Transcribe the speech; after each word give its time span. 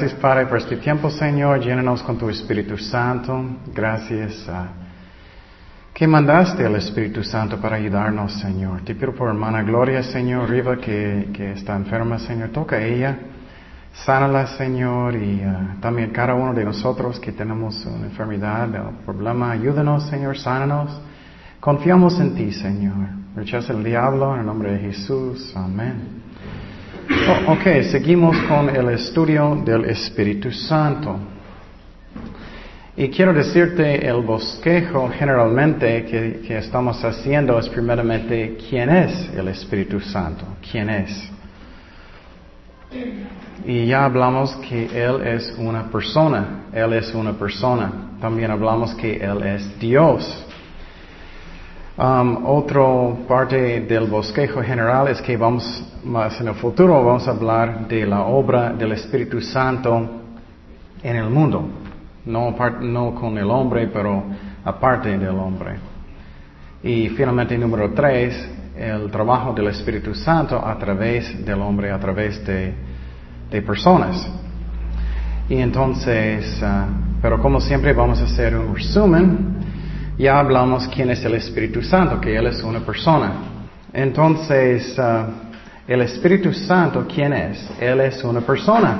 Gracias 0.00 0.18
Padre 0.18 0.46
por 0.46 0.56
este 0.56 0.78
tiempo, 0.78 1.10
Señor. 1.10 1.60
Llénanos 1.60 2.02
con 2.02 2.16
tu 2.16 2.30
Espíritu 2.30 2.78
Santo. 2.78 3.38
Gracias 3.74 4.48
a 4.48 4.68
que 5.92 6.06
mandaste 6.06 6.64
al 6.64 6.76
Espíritu 6.76 7.22
Santo 7.22 7.60
para 7.60 7.76
ayudarnos, 7.76 8.32
Señor. 8.40 8.80
Te 8.80 8.94
pido 8.94 9.14
por 9.14 9.28
hermana 9.28 9.62
Gloria, 9.62 10.02
Señor, 10.02 10.48
Riva, 10.48 10.78
que, 10.78 11.28
que 11.34 11.52
está 11.52 11.76
enferma, 11.76 12.18
Señor. 12.18 12.48
Toca 12.48 12.76
a 12.76 12.82
ella. 12.82 13.18
Sánala, 13.92 14.46
Señor, 14.56 15.16
y 15.16 15.44
uh, 15.44 15.78
también 15.82 16.12
cada 16.12 16.32
uno 16.32 16.54
de 16.54 16.64
nosotros 16.64 17.20
que 17.20 17.32
tenemos 17.32 17.84
una 17.84 18.06
enfermedad 18.06 18.70
o 18.76 19.04
problema, 19.04 19.50
ayúdanos, 19.50 20.08
Señor, 20.08 20.38
sánanos. 20.38 20.98
Confiamos 21.60 22.18
en 22.20 22.34
ti, 22.34 22.52
Señor. 22.52 23.06
Rechaza 23.36 23.74
el 23.74 23.84
diablo 23.84 24.32
en 24.32 24.40
el 24.40 24.46
nombre 24.46 24.72
de 24.72 24.78
Jesús. 24.78 25.52
Amén. 25.54 26.19
Oh, 27.12 27.52
ok, 27.54 27.82
seguimos 27.90 28.36
con 28.42 28.68
el 28.68 28.90
estudio 28.90 29.60
del 29.64 29.84
Espíritu 29.86 30.52
Santo. 30.52 31.18
Y 32.96 33.08
quiero 33.08 33.32
decirte, 33.32 34.06
el 34.06 34.22
bosquejo 34.22 35.10
generalmente 35.18 36.04
que, 36.04 36.40
que 36.46 36.58
estamos 36.58 37.02
haciendo 37.04 37.58
es 37.58 37.68
primeramente 37.68 38.56
quién 38.68 38.90
es 38.90 39.28
el 39.34 39.48
Espíritu 39.48 39.98
Santo, 40.00 40.44
quién 40.70 40.88
es. 40.88 41.30
Y 43.66 43.86
ya 43.86 44.04
hablamos 44.04 44.54
que 44.68 44.84
Él 44.84 45.20
es 45.26 45.52
una 45.58 45.90
persona, 45.90 46.66
Él 46.72 46.92
es 46.92 47.12
una 47.12 47.32
persona. 47.32 47.90
También 48.20 48.52
hablamos 48.52 48.94
que 48.94 49.16
Él 49.16 49.42
es 49.42 49.80
Dios. 49.80 50.46
Um, 52.00 52.46
otra 52.46 52.80
parte 53.28 53.82
del 53.82 54.08
bosquejo 54.08 54.62
general 54.62 55.08
es 55.08 55.20
que 55.20 55.36
vamos 55.36 55.84
más 56.02 56.40
en 56.40 56.48
el 56.48 56.54
futuro 56.54 57.04
vamos 57.04 57.28
a 57.28 57.32
hablar 57.32 57.86
de 57.88 58.06
la 58.06 58.22
obra 58.22 58.72
del 58.72 58.92
Espíritu 58.92 59.38
Santo 59.42 60.08
en 61.02 61.16
el 61.16 61.28
mundo. 61.28 61.68
No, 62.24 62.56
no 62.80 63.14
con 63.14 63.36
el 63.36 63.50
hombre, 63.50 63.88
pero 63.88 64.24
aparte 64.64 65.18
del 65.18 65.36
hombre. 65.36 65.76
Y 66.82 67.10
finalmente 67.10 67.58
número 67.58 67.92
tres, 67.92 68.48
el 68.74 69.10
trabajo 69.10 69.52
del 69.52 69.66
Espíritu 69.66 70.14
Santo 70.14 70.56
a 70.56 70.78
través 70.78 71.44
del 71.44 71.60
hombre, 71.60 71.90
a 71.90 71.98
través 71.98 72.42
de, 72.46 72.72
de 73.50 73.60
personas. 73.60 74.26
Y 75.50 75.56
entonces, 75.56 76.62
uh, 76.62 77.20
pero 77.20 77.42
como 77.42 77.60
siempre 77.60 77.92
vamos 77.92 78.22
a 78.22 78.24
hacer 78.24 78.56
un 78.56 78.74
resumen. 78.74 79.59
Ya 80.20 80.38
hablamos 80.38 80.86
quién 80.88 81.08
es 81.08 81.24
el 81.24 81.34
Espíritu 81.36 81.80
Santo, 81.80 82.20
que 82.20 82.36
Él 82.36 82.46
es 82.46 82.62
una 82.62 82.80
persona. 82.80 83.32
Entonces, 83.90 84.94
uh, 84.98 85.32
el 85.88 86.02
Espíritu 86.02 86.52
Santo, 86.52 87.06
¿quién 87.08 87.32
es? 87.32 87.66
Él 87.80 88.02
es 88.02 88.22
una 88.22 88.42
persona. 88.42 88.98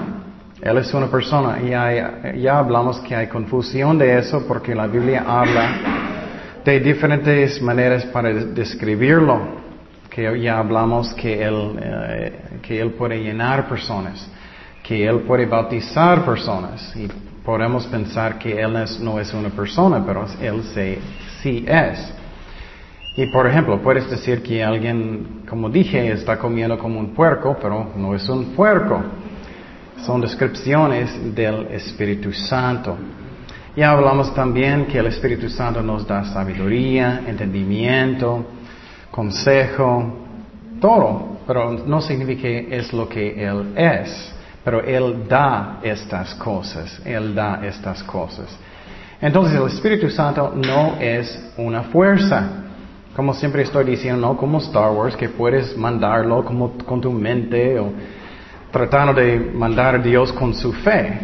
Él 0.63 0.79
es 0.79 0.95
una 0.95 1.09
persona. 1.09 1.59
Y 1.61 2.41
ya 2.41 2.59
hablamos 2.59 3.01
que 3.01 3.15
hay 3.15 3.27
confusión 3.27 3.99
de 3.99 4.19
eso 4.19 4.47
porque 4.49 4.75
la 4.75 4.87
Biblia 4.87 5.23
habla 5.29 6.63
de 6.65 6.81
diferentes 6.81 7.61
maneras 7.61 8.07
para 8.07 8.33
describirlo. 8.33 9.61
Que 10.09 10.41
ya 10.41 10.59
hablamos 10.59 11.13
que 11.13 11.43
Él, 11.43 11.79
eh, 11.83 12.33
que 12.63 12.81
él 12.81 12.93
puede 12.93 13.23
llenar 13.23 13.69
personas, 13.69 14.27
que 14.83 15.07
Él 15.07 15.21
puede 15.21 15.45
bautizar 15.45 16.25
personas. 16.25 16.95
Podemos 17.45 17.87
pensar 17.87 18.39
que 18.39 18.61
Él 18.61 18.75
no 19.01 19.19
es 19.19 19.33
una 19.33 19.49
persona, 19.51 20.05
pero 20.05 20.27
Él 20.41 20.63
sí 21.43 21.65
es. 21.67 22.15
Y 23.17 23.27
por 23.27 23.47
ejemplo, 23.47 23.81
puedes 23.83 24.09
decir 24.09 24.43
que 24.43 24.63
alguien, 24.63 25.43
como 25.49 25.69
dije, 25.69 26.13
está 26.13 26.39
comiendo 26.39 26.79
como 26.79 27.01
un 27.01 27.13
puerco, 27.15 27.57
pero 27.61 27.91
no 27.97 28.15
es 28.15 28.29
un 28.29 28.55
puerco. 28.55 29.03
Son 30.07 30.21
descripciones 30.21 31.35
del 31.35 31.67
Espíritu 31.73 32.33
Santo. 32.33 32.97
Ya 33.77 33.91
hablamos 33.91 34.35
también 34.35 34.87
que 34.87 34.99
el 34.99 35.07
Espíritu 35.07 35.49
Santo 35.49 35.83
nos 35.83 36.07
da 36.07 36.25
sabiduría, 36.25 37.23
entendimiento, 37.27 38.45
consejo, 39.11 40.15
todo, 40.81 41.41
pero 41.47 41.73
no 41.73 42.01
significa 42.01 42.43
que 42.43 42.69
es 42.71 42.93
lo 42.93 43.09
que 43.09 43.45
Él 43.45 43.73
es. 43.77 44.35
Pero 44.65 44.83
Él 44.83 45.27
da 45.29 45.79
estas 45.83 46.35
cosas, 46.35 47.01
Él 47.05 47.35
da 47.35 47.61
estas 47.65 48.03
cosas. 48.03 48.47
Entonces 49.21 49.59
el 49.59 49.67
Espíritu 49.67 50.09
Santo 50.11 50.53
no 50.55 50.97
es 50.99 51.53
una 51.57 51.83
fuerza. 51.85 52.49
Como 53.15 53.35
siempre 53.35 53.63
estoy 53.63 53.85
diciendo, 53.85 54.29
no 54.29 54.37
como 54.37 54.59
Star 54.59 54.93
Wars, 54.93 55.17
que 55.17 55.29
puedes 55.29 55.77
mandarlo 55.77 56.45
como 56.45 56.79
con 56.79 57.01
tu 57.01 57.11
mente 57.13 57.79
o 57.79 57.93
tratando 58.71 59.13
de 59.15 59.39
mandar 59.39 59.97
a 59.97 59.99
Dios 59.99 60.33
con 60.33 60.55
su 60.55 60.73
fe. 60.73 61.19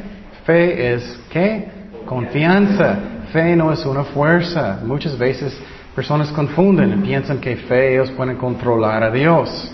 Fe 0.44 0.94
es, 0.94 1.20
¿qué? 1.30 1.68
Confianza. 2.04 2.98
Fe 3.32 3.56
no 3.56 3.72
es 3.72 3.84
una 3.86 4.04
fuerza. 4.04 4.80
Muchas 4.84 5.16
veces 5.16 5.58
personas 5.94 6.28
confunden 6.30 7.00
piensan 7.02 7.38
que 7.38 7.56
fe 7.56 7.94
ellos 7.94 8.10
pueden 8.10 8.36
controlar 8.36 9.02
a 9.02 9.10
Dios. 9.10 9.72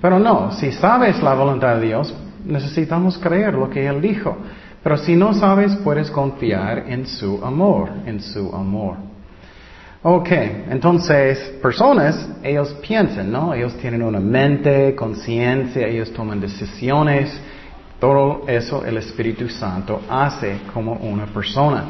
Pero 0.00 0.18
no, 0.18 0.52
si 0.52 0.70
sabes 0.72 1.20
la 1.22 1.34
voluntad 1.34 1.76
de 1.76 1.86
Dios, 1.86 2.14
necesitamos 2.46 3.18
creer 3.18 3.54
lo 3.54 3.68
que 3.68 3.86
Él 3.86 4.00
dijo. 4.00 4.36
Pero 4.82 4.96
si 4.98 5.16
no 5.16 5.34
sabes, 5.34 5.74
puedes 5.76 6.10
confiar 6.10 6.84
en 6.88 7.06
su 7.06 7.44
amor, 7.44 7.90
en 8.06 8.20
su 8.20 8.54
amor. 8.54 8.96
Ok, 10.02 10.28
entonces, 10.70 11.38
personas, 11.60 12.28
ellos 12.42 12.72
piensan, 12.86 13.32
¿no? 13.32 13.52
Ellos 13.52 13.76
tienen 13.78 14.02
una 14.02 14.20
mente, 14.20 14.94
conciencia, 14.94 15.88
ellos 15.88 16.12
toman 16.12 16.40
decisiones. 16.40 17.36
Todo 17.98 18.44
eso 18.46 18.84
el 18.84 18.98
Espíritu 18.98 19.48
Santo 19.48 20.02
hace 20.08 20.58
como 20.72 20.92
una 20.92 21.26
persona. 21.26 21.84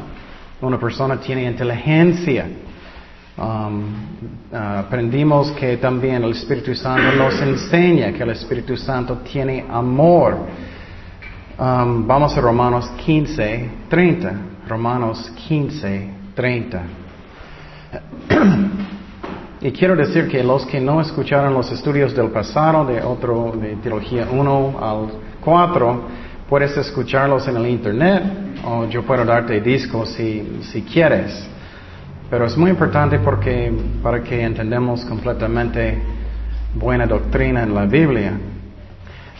Una 0.61 0.79
persona 0.79 1.19
tiene 1.19 1.43
inteligencia. 1.43 2.47
Um, 3.37 3.83
uh, 4.51 4.55
aprendimos 4.79 5.51
que 5.51 5.77
también 5.77 6.23
el 6.23 6.31
Espíritu 6.31 6.73
Santo 6.73 7.15
nos 7.15 7.39
enseña 7.39 8.11
que 8.11 8.23
el 8.23 8.31
Espíritu 8.31 8.75
Santo 8.75 9.17
tiene 9.17 9.63
amor. 9.69 10.39
Um, 11.59 12.07
vamos 12.07 12.35
a 12.35 12.41
Romanos 12.41 12.89
15, 13.05 13.69
30. 13.89 14.33
Romanos 14.67 15.31
15, 15.47 16.09
30. 16.33 16.81
y 19.61 19.71
quiero 19.71 19.95
decir 19.95 20.27
que 20.27 20.43
los 20.43 20.65
que 20.65 20.81
no 20.81 20.99
escucharon 20.99 21.53
los 21.53 21.71
estudios 21.71 22.15
del 22.15 22.29
pasado, 22.29 22.85
de 22.85 23.03
otro, 23.03 23.53
de 23.55 23.75
Teología 23.75 24.27
1 24.31 24.79
al 24.81 25.09
4, 25.41 26.01
puedes 26.49 26.75
escucharlos 26.75 27.47
en 27.47 27.57
el 27.57 27.67
Internet 27.67 28.23
o 28.65 28.85
yo 28.85 29.03
puedo 29.03 29.23
darte 29.23 29.61
discos 29.61 30.09
si, 30.09 30.59
si 30.71 30.81
quieres. 30.81 31.47
Pero 32.29 32.45
es 32.45 32.57
muy 32.57 32.71
importante 32.71 33.19
porque, 33.19 33.71
para 34.03 34.21
que 34.21 34.43
entendamos 34.43 35.05
completamente 35.05 35.97
buena 36.75 37.05
doctrina 37.05 37.63
en 37.63 37.73
la 37.73 37.85
Biblia. 37.85 38.37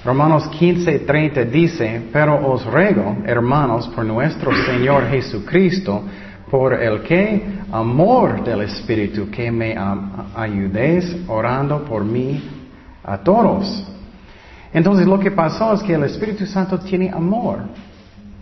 Romanos 0.06 0.48
15, 0.48 1.00
30 1.00 1.44
dice, 1.46 2.04
pero 2.14 2.50
os 2.50 2.66
ruego, 2.66 3.18
hermanos, 3.26 3.90
por 3.90 4.06
nuestro 4.06 4.52
Señor 4.66 5.10
Jesucristo, 5.10 6.02
por 6.50 6.74
el 6.74 7.02
que 7.02 7.44
amor 7.74 8.42
del 8.46 8.62
Espíritu, 8.62 9.30
que 9.30 9.52
me 9.52 9.76
ayudéis 10.34 11.14
orando 11.28 11.84
por 11.84 12.06
mí 12.06 12.42
a 13.04 13.18
todos. 13.18 13.86
Entonces 14.72 15.06
lo 15.06 15.20
que 15.20 15.32
pasó 15.32 15.74
es 15.74 15.84
que 15.84 15.94
el 15.94 16.04
Espíritu 16.04 16.46
Santo 16.46 16.80
tiene 16.80 17.10
amor. 17.10 17.64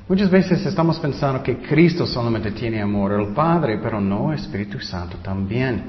Muchas 0.08 0.30
veces 0.30 0.64
estamos 0.64 1.00
pensando 1.00 1.42
que 1.42 1.58
Cristo 1.58 2.06
solamente 2.06 2.52
tiene 2.52 2.80
amor 2.80 3.14
al 3.14 3.34
Padre, 3.34 3.80
pero 3.82 4.00
no, 4.00 4.32
el 4.32 4.38
Espíritu 4.38 4.80
Santo 4.80 5.18
también. 5.18 5.82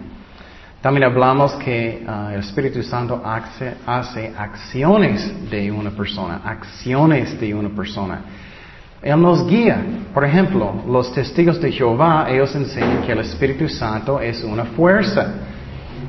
También 0.80 1.04
hablamos 1.04 1.52
que 1.56 2.02
ah, 2.08 2.30
el 2.32 2.40
Espíritu 2.40 2.82
Santo 2.82 3.20
hace, 3.22 3.74
hace, 3.84 4.32
acciones 4.34 5.50
de 5.50 5.70
una 5.70 5.90
persona, 5.90 6.40
acciones 6.42 7.38
de 7.38 7.54
una 7.54 7.68
persona. 7.68 8.20
Él 9.02 9.20
nos 9.20 9.46
guía. 9.46 9.84
Por 10.14 10.24
ejemplo, 10.24 10.82
los 10.88 11.12
testigos 11.12 11.60
de 11.60 11.70
Jehová, 11.70 12.24
ellos 12.30 12.54
enseñan 12.54 13.02
que 13.02 13.12
el 13.12 13.18
Espíritu 13.18 13.68
Santo 13.68 14.18
es 14.18 14.42
una 14.42 14.64
fuerza. 14.64 15.26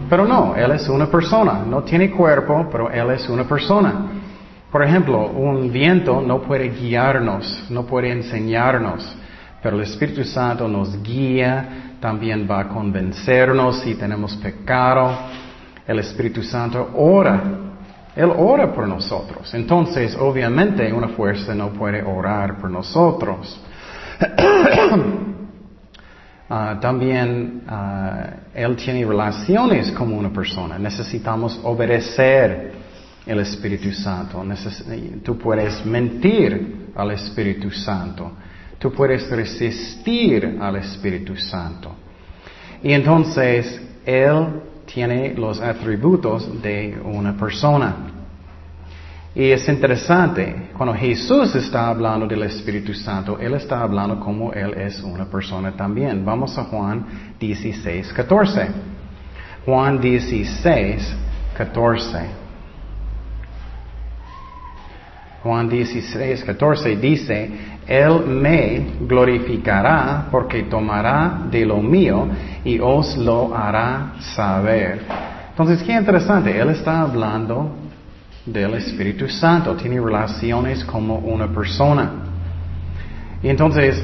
Pero 0.09 0.25
no, 0.25 0.56
Él 0.56 0.71
es 0.71 0.88
una 0.88 1.07
persona. 1.07 1.65
No 1.68 1.83
tiene 1.83 2.09
cuerpo, 2.09 2.69
pero 2.71 2.89
Él 2.89 3.09
es 3.12 3.27
una 3.27 3.44
persona. 3.44 4.17
Por 4.72 4.84
ejemplo, 4.84 5.30
un 5.30 5.72
viento 5.72 6.22
no 6.22 6.42
puede 6.42 6.69
guiarnos, 6.69 7.66
no 7.69 7.86
puede 7.86 8.12
enseñarnos, 8.12 9.16
pero 9.64 9.78
el 9.78 9.84
Espíritu 9.84 10.25
Santo 10.25 10.68
nos 10.68 11.02
guía, 11.02 11.96
también 12.02 12.48
va 12.50 12.62
a 12.62 12.68
convencernos 12.68 13.80
si 13.81 13.96
tenemos 13.96 14.36
pecado. 14.36 15.18
El 15.88 16.00
Espíritu 16.00 16.44
Santo 16.44 16.92
ora, 16.96 17.42
Él 18.16 18.30
ora 18.38 18.74
por 18.74 18.88
nosotros. 18.88 19.54
Entonces, 19.54 20.16
obviamente, 20.19 20.92
una 20.92 21.08
fuerza 21.10 21.56
no 21.56 21.69
puede 21.69 22.04
orar 22.04 22.58
por 22.58 22.69
nosotros. 22.69 23.60
Ah, 26.50 26.78
también 26.80 27.64
uh, 27.69 28.58
Él 28.58 28.78
tiene 28.78 29.06
relaciones 29.06 29.92
como 29.92 30.18
una 30.18 30.30
persona. 30.30 30.80
Necesitamos 30.80 31.60
obedecer 31.62 32.77
el 33.28 33.40
Espíritu 33.40 33.92
Santo. 33.92 34.44
tú 35.24 35.38
puedes 35.38 35.86
mentir 35.86 36.92
al 36.96 37.12
Espíritu 37.12 37.70
Santo. 37.72 38.32
Tú 38.80 38.92
puedes 38.92 39.30
resistir 39.30 40.58
al 40.62 40.76
Espíritu 40.78 41.36
Santo. 41.36 41.96
Y 42.84 42.94
entonces 42.94 43.82
Él 44.06 44.62
tiene 44.86 45.34
los 45.34 45.60
atributos 45.60 46.62
de 46.62 46.98
una 47.04 47.36
persona. 47.36 47.96
Y 49.36 49.52
es 49.52 49.68
interesante, 49.70 50.70
cuando 50.76 50.96
Jesús 50.96 51.54
está 51.56 51.90
hablando 51.90 52.26
del 52.26 52.44
Espíritu 52.44 52.94
Santo, 52.94 53.38
Él 53.40 53.54
está 53.54 53.82
hablando 53.82 54.20
como 54.20 54.52
Él 54.52 54.74
es 54.74 55.00
una 55.04 55.26
persona 55.26 55.72
también. 55.74 56.26
Vamos 56.26 56.58
a 56.58 56.64
Juan 56.64 57.06
16, 57.40 58.14
14. 58.14 58.68
Juan 59.66 60.00
16, 60.00 61.16
14. 61.56 62.47
Juan 65.44 65.69
16, 65.69 66.44
14 66.44 66.95
dice, 66.98 67.50
Él 67.88 68.22
me 68.25 68.86
glorificará 69.01 70.28
porque 70.31 70.63
tomará 70.63 71.44
de 71.50 71.66
lo 71.66 71.78
mío 71.78 72.28
y 72.66 72.80
os 72.80 73.18
lo 73.18 73.56
hará 73.56 74.13
saber. 74.36 75.01
Entonces, 75.50 75.81
qué 75.84 75.94
interesante, 75.94 76.57
Él 76.60 76.69
está 76.69 77.01
hablando 77.01 77.75
del 78.45 78.75
Espíritu 78.75 79.28
Santo, 79.28 79.75
tiene 79.75 80.00
relaciones 80.00 80.84
como 80.86 81.18
una 81.18 81.48
persona. 81.48 82.12
Y 83.42 83.50
entonces, 83.50 84.04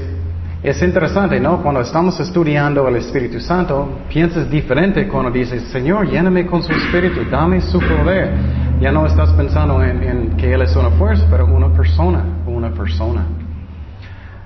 es 0.63 0.81
interesante, 0.81 1.39
¿no? 1.41 1.61
Cuando 1.61 1.81
estamos 1.81 2.17
estudiando 2.21 2.87
el 2.87 2.95
Espíritu 2.95 3.39
Santo, 3.41 3.99
piensas 4.07 4.49
diferente 4.49 5.07
cuando 5.09 5.29
dices, 5.29 5.63
Señor, 5.63 6.09
lléname 6.09 6.45
con 6.45 6.63
su 6.63 6.71
Espíritu, 6.71 7.29
dame 7.29 7.59
su 7.59 7.79
poder. 7.79 8.31
Ya 8.79 8.91
no 8.91 9.05
estás 9.05 9.31
pensando 9.33 9.81
en, 9.83 10.35
que 10.37 10.53
Él 10.53 10.61
es 10.61 10.75
una 10.75 10.89
fuerza, 10.91 11.25
pero 11.29 11.45
una 11.45 11.69
persona, 11.69 12.23
una 12.45 12.71
persona. 12.71 13.25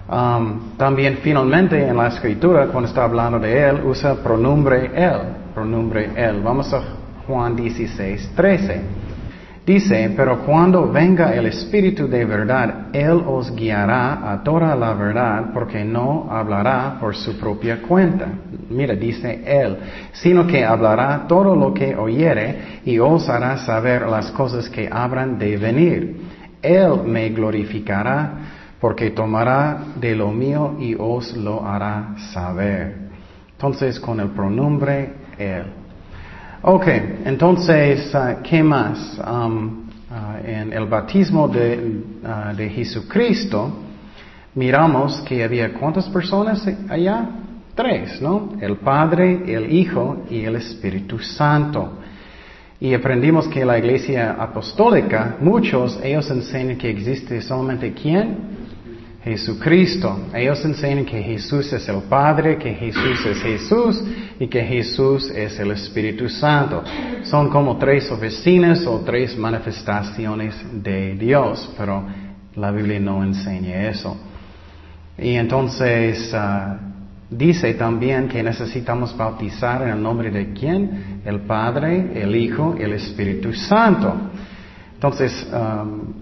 Um, 0.10 0.78
también 0.78 1.20
finalmente 1.22 1.86
en 1.86 1.98
la 1.98 2.08
escritura, 2.08 2.68
cuando 2.68 2.88
está 2.88 3.04
hablando 3.04 3.40
de 3.40 3.68
Él, 3.68 3.82
usa 3.84 4.16
pronombre 4.16 4.92
Él, 4.96 5.20
pronombre 5.54 6.12
Él. 6.16 6.42
Vamos 6.42 6.74
a 6.74 6.82
Juan 7.28 7.56
16, 7.56 8.32
13. 8.36 8.82
Dice, 9.68 10.14
pero 10.16 10.46
cuando 10.46 10.90
venga 10.90 11.36
el 11.36 11.48
Espíritu 11.48 12.08
de 12.08 12.24
verdad, 12.24 12.88
Él 12.94 13.22
os 13.28 13.54
guiará 13.54 14.32
a 14.32 14.42
toda 14.42 14.74
la 14.78 14.94
verdad, 14.94 15.50
porque 15.54 15.84
no 15.84 16.32
hablará 16.32 16.96
por 17.02 17.14
su 17.14 17.38
propia 17.38 17.82
cuenta. 17.82 18.30
Mira, 18.70 18.96
dice 18.96 19.44
Él, 19.46 19.78
sino 20.14 20.48
que 20.48 20.64
hablará 20.64 21.26
todo 21.28 21.54
lo 21.54 21.74
que 21.74 21.98
oyere 21.98 22.80
y 22.86 22.98
os 22.98 23.28
hará 23.28 23.58
saber 23.58 24.04
las 24.04 24.32
cosas 24.32 24.70
que 24.70 24.88
habrán 24.90 25.38
de 25.38 25.58
venir. 25.58 26.22
Él 26.62 27.02
me 27.06 27.28
glorificará, 27.32 28.36
porque 28.80 29.10
tomará 29.10 29.80
de 30.00 30.16
lo 30.16 30.32
mío 30.32 30.78
y 30.80 30.96
os 30.98 31.36
lo 31.36 31.68
hará 31.68 32.16
saber. 32.32 33.10
Entonces, 33.52 34.00
con 34.00 34.22
el 34.22 34.30
pronombre 34.30 35.12
Él. 35.38 35.77
Ok, 36.62 36.88
entonces, 37.26 38.12
uh, 38.16 38.42
¿qué 38.42 38.64
más? 38.64 39.20
Um, 39.20 39.86
uh, 40.10 40.44
en 40.44 40.74
el 40.74 40.88
bautismo 40.88 41.48
de, 41.48 42.02
uh, 42.24 42.56
de, 42.56 42.70
Jesucristo, 42.70 43.72
miramos 44.56 45.22
que 45.22 45.44
había 45.44 45.72
cuántas 45.74 46.10
personas 46.10 46.68
allá? 46.90 47.30
Tres, 47.76 48.20
¿no? 48.24 48.54
El 48.60 48.78
Padre, 48.78 49.44
el 49.54 49.72
Hijo 49.72 50.26
y 50.32 50.46
el 50.46 50.56
Espíritu 50.56 51.20
Santo. 51.20 52.00
Y 52.80 52.92
aprendimos 52.96 53.48
que 53.48 53.64
la 53.64 53.78
iglesia 53.78 54.36
apostólica, 54.40 55.38
muchos, 55.40 56.00
ellos 56.04 56.30
enseñan 56.32 56.78
que 56.78 56.90
existe 56.90 57.40
solamente 57.42 57.94
quién? 57.94 58.57
Jesucristo. 59.28 60.28
Ellos 60.34 60.64
enseñan 60.64 61.06
que 61.06 61.22
Jesús 61.22 61.72
es 61.74 61.88
el 61.90 62.04
Padre, 62.04 62.58
que 62.58 62.74
Jesús 62.74 63.26
es 63.26 63.42
Jesús 63.42 64.04
y 64.40 64.48
que 64.48 64.64
Jesús 64.64 65.30
es 65.32 65.60
el 65.60 65.72
Espíritu 65.72 66.30
Santo. 66.30 66.84
Son 67.24 67.50
como 67.50 67.78
tres 67.78 68.10
oficinas 68.12 68.86
o 68.86 69.02
tres 69.02 69.38
manifestaciones 69.38 70.56
de 70.72 71.16
Dios, 71.16 71.74
pero 71.78 72.06
la 72.56 72.72
Biblia 72.72 73.00
no 73.00 73.24
enseña 73.24 73.90
eso. 73.90 74.18
Y 75.18 75.34
entonces 75.34 76.34
ah, 76.34 76.78
dice 77.30 77.74
también 77.74 78.28
que 78.28 78.42
necesitamos 78.42 79.16
bautizar 79.18 79.82
en 79.82 79.90
el 79.90 80.02
nombre 80.02 80.32
de 80.32 80.54
quién? 80.54 81.22
El 81.26 81.42
Padre, 81.42 82.12
el 82.16 82.36
Hijo 82.36 82.76
el 82.80 82.94
Espíritu 82.94 83.52
Santo. 83.54 84.14
Entonces, 84.94 85.48
um, 85.54 86.17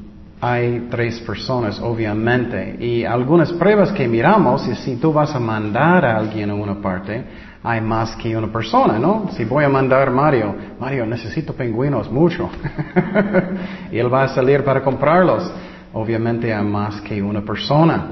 hay 0.46 0.88
tres 0.92 1.20
personas, 1.22 1.80
obviamente, 1.80 2.78
y 2.80 3.04
algunas 3.04 3.52
pruebas 3.54 3.92
que 3.94 4.08
miramos 4.08 4.68
es 4.68 4.78
si 4.80 4.98
tú 4.98 5.12
vas 5.12 5.34
a 5.34 5.40
mandar 5.40 6.06
a 6.06 6.18
alguien 6.18 6.52
a 6.52 6.54
una 6.54 6.80
parte, 6.80 7.24
hay 7.64 7.82
más 7.82 8.16
que 8.18 8.38
una 8.38 8.54
persona, 8.54 9.00
¿no? 9.00 9.32
Si 9.32 9.44
voy 9.44 9.64
a 9.64 9.70
mandar 9.70 10.08
a 10.08 10.12
Mario, 10.12 10.56
Mario, 10.80 11.08
necesito 11.08 11.54
pingüinos, 11.54 12.12
mucho, 12.12 12.48
y 13.92 13.98
él 13.98 14.14
va 14.14 14.26
a 14.26 14.28
salir 14.28 14.64
para 14.64 14.84
comprarlos, 14.84 15.52
obviamente 15.94 16.54
hay 16.54 16.64
más 16.64 17.02
que 17.02 17.24
una 17.24 17.42
persona. 17.42 18.06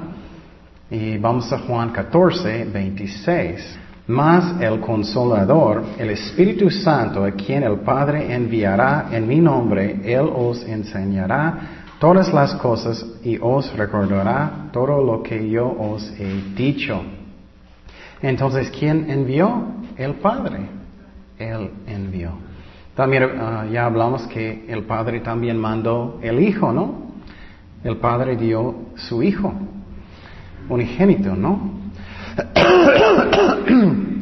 Y 0.90 1.20
vamos 1.20 1.54
a 1.54 1.60
Juan 1.60 1.92
14, 1.92 2.66
26. 2.66 3.80
Mas 4.08 4.60
el 4.60 4.80
consolador, 4.80 5.84
el 6.00 6.10
Espíritu 6.10 6.70
Santo, 6.72 7.24
a 7.24 7.32
quien 7.32 7.62
el 7.62 7.80
Padre 7.82 8.34
enviará 8.34 9.10
en 9.12 9.28
mi 9.28 9.40
nombre, 9.40 10.02
Él 10.04 10.28
os 10.36 10.64
enseñará 10.64 11.83
todas 12.04 12.34
las 12.34 12.54
cosas 12.56 13.06
y 13.24 13.38
os 13.40 13.74
recordará 13.78 14.68
todo 14.74 15.02
lo 15.02 15.24
que 15.24 15.50
yo 15.50 15.66
os 15.66 16.04
he 16.20 16.54
dicho. 16.54 17.02
Entonces, 18.22 18.70
¿quién 18.78 19.10
envió? 19.10 19.68
El 19.96 20.16
Padre. 20.16 20.68
Él 21.40 21.70
envió. 21.88 22.32
También 22.94 23.24
ah, 23.40 23.66
ya 23.72 23.86
hablamos 23.86 24.28
que 24.28 24.66
el 24.68 24.84
Padre 24.84 25.22
también 25.22 25.58
mandó 25.58 26.20
el 26.22 26.42
Hijo, 26.42 26.74
¿no? 26.74 27.14
El 27.86 27.96
Padre 27.96 28.36
dio 28.36 28.76
su 28.96 29.24
Hijo, 29.24 29.54
unigénito, 30.68 31.38
¿no? 31.38 31.72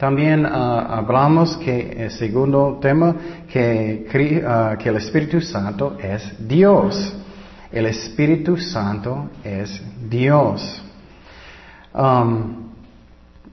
También 0.00 0.46
ah, 0.46 0.96
hablamos 0.96 1.58
que 1.58 2.04
el 2.04 2.10
segundo 2.10 2.78
tema, 2.80 3.14
que, 3.52 4.06
ah, 4.46 4.74
que 4.78 4.88
el 4.88 4.96
Espíritu 4.96 5.42
Santo 5.42 5.98
es 6.02 6.48
Dios. 6.48 7.14
El 7.70 7.84
Espíritu 7.84 8.56
Santo 8.56 9.28
es 9.44 9.82
Dios. 10.08 10.82
Um, 11.92 12.70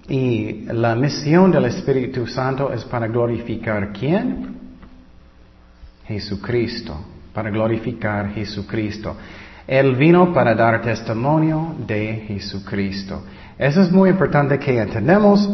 y 0.08 0.63
la 0.72 0.96
misión 0.96 1.51
del 1.51 1.66
Espíritu 1.66 2.25
Santo 2.25 2.72
es 2.72 2.86
para 2.86 3.08
glorificar 3.08 3.92
quién? 3.92 4.56
Jesucristo, 6.06 6.96
para 7.34 7.50
glorificar 7.50 8.30
Jesucristo. 8.30 9.18
Él 9.68 9.98
vino 9.98 10.34
para 10.34 10.56
dar 10.56 10.82
testimonio 10.82 11.75
de 11.86 12.24
Jesucristo. 12.25 13.24
Eso 13.60 13.82
es 13.82 13.92
muy 13.92 14.12
importante 14.12 14.58
que 14.58 14.80
entendamos 14.80 15.50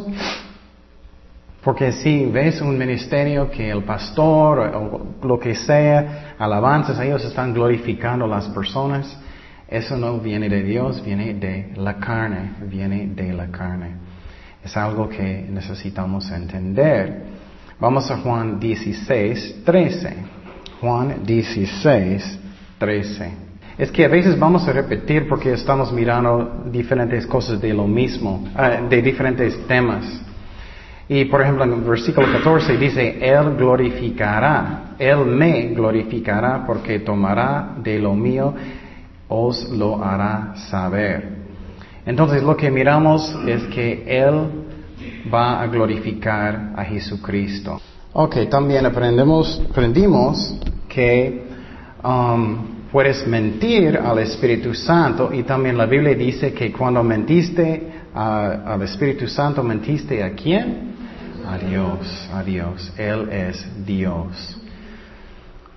porque 1.63 1.93
si 1.93 2.25
ves 2.25 2.60
un 2.62 2.77
ministerio 2.77 3.50
que 3.50 3.70
el 3.70 3.84
pastor 3.84 4.60
o 4.60 5.25
lo 5.25 5.39
que 5.39 5.55
sea, 5.55 6.36
alabanzas, 6.38 7.00
ellos 7.00 7.24
están 7.24 7.53
glorificando 7.53 8.25
a 8.25 8.27
las 8.27 8.50
personas, 8.50 9.17
eso 9.67 9.96
no 9.96 10.20
viene 10.20 10.50
de 10.50 10.62
Dios, 10.62 11.03
viene 11.03 11.34
de 11.36 11.72
la 11.77 11.98
carne, 12.00 12.51
viene 12.70 13.08
de 13.08 13.32
la 13.32 13.48
carne. 13.48 13.96
Es 14.62 14.75
algo 14.75 15.08
que 15.08 15.48
necesitamos 15.50 16.29
entender. 16.32 17.24
Vamos 17.79 18.12
a 18.12 18.17
Juan 18.17 18.60
16, 18.60 19.63
13. 19.63 20.15
Juan 20.82 21.24
16, 21.25 22.39
13. 22.77 23.32
Es 23.77 23.89
que 23.89 24.05
a 24.05 24.10
veces 24.10 24.38
vamos 24.38 24.67
a 24.67 24.74
repetir 24.74 25.29
porque 25.29 25.53
estamos 25.53 25.93
mirando 25.93 26.65
diferentes 26.70 27.25
cosas 27.25 27.60
de 27.60 27.74
lo 27.74 27.88
mismo, 27.88 28.48
ah, 28.53 28.82
de 28.89 29.01
diferentes 29.01 29.65
temas. 29.65 30.05
Y 31.10 31.25
por 31.25 31.41
ejemplo 31.41 31.65
en 31.65 31.74
el 31.74 31.81
versículo 31.81 32.31
14 32.31 32.77
dice, 32.77 33.17
Él 33.22 33.55
glorificará, 33.57 34.95
Él 34.98 35.25
me 35.25 35.69
glorificará 35.69 36.63
porque 36.65 37.00
tomará 37.00 37.75
de 37.77 38.00
lo 38.00 38.13
mío, 38.13 38.53
os 39.27 39.69
lo 39.69 40.03
hará 40.03 40.55
saber. 40.55 41.43
Entonces 42.05 42.41
lo 42.43 42.55
que 42.55 42.72
miramos 42.72 43.36
es 43.45 43.63
que 43.63 44.03
Él 44.07 44.63
va 45.33 45.62
a 45.62 45.67
glorificar 45.67 46.74
a 46.75 46.83
Jesucristo. 46.83 47.81
Ok, 48.13 48.48
también 48.50 48.86
aprendemos, 48.86 49.62
aprendimos 49.69 50.55
que 50.88 51.43
um, 52.03 52.57
puedes 52.91 53.25
mentir 53.25 53.98
al 53.98 54.19
Espíritu 54.19 54.74
Santo 54.74 55.33
y 55.33 55.43
también 55.43 55.77
la 55.77 55.88
Biblia 55.88 56.13
dice 56.13 56.53
que 56.53 56.72
cuando 56.72 57.03
mentiste 57.03 57.91
al 58.13 58.81
Espíritu 58.83 59.27
Santo, 59.27 59.63
mentiste 59.63 60.24
a 60.24 60.33
quién? 60.33 60.93
A 61.48 61.58
Dios, 61.58 62.30
a 62.34 62.44
Dios. 62.44 62.94
Él 62.98 63.30
es 63.30 63.86
Dios. 63.86 64.58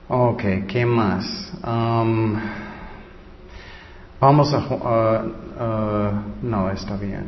Ok, 0.08 0.42
¿qué 0.68 0.86
más? 0.86 1.52
Um, 1.64 2.36
vamos 4.20 4.52
a... 4.52 4.58
Uh, 4.58 5.62
uh, 5.62 6.12
no, 6.42 6.70
está 6.70 6.96
bien. 6.96 7.24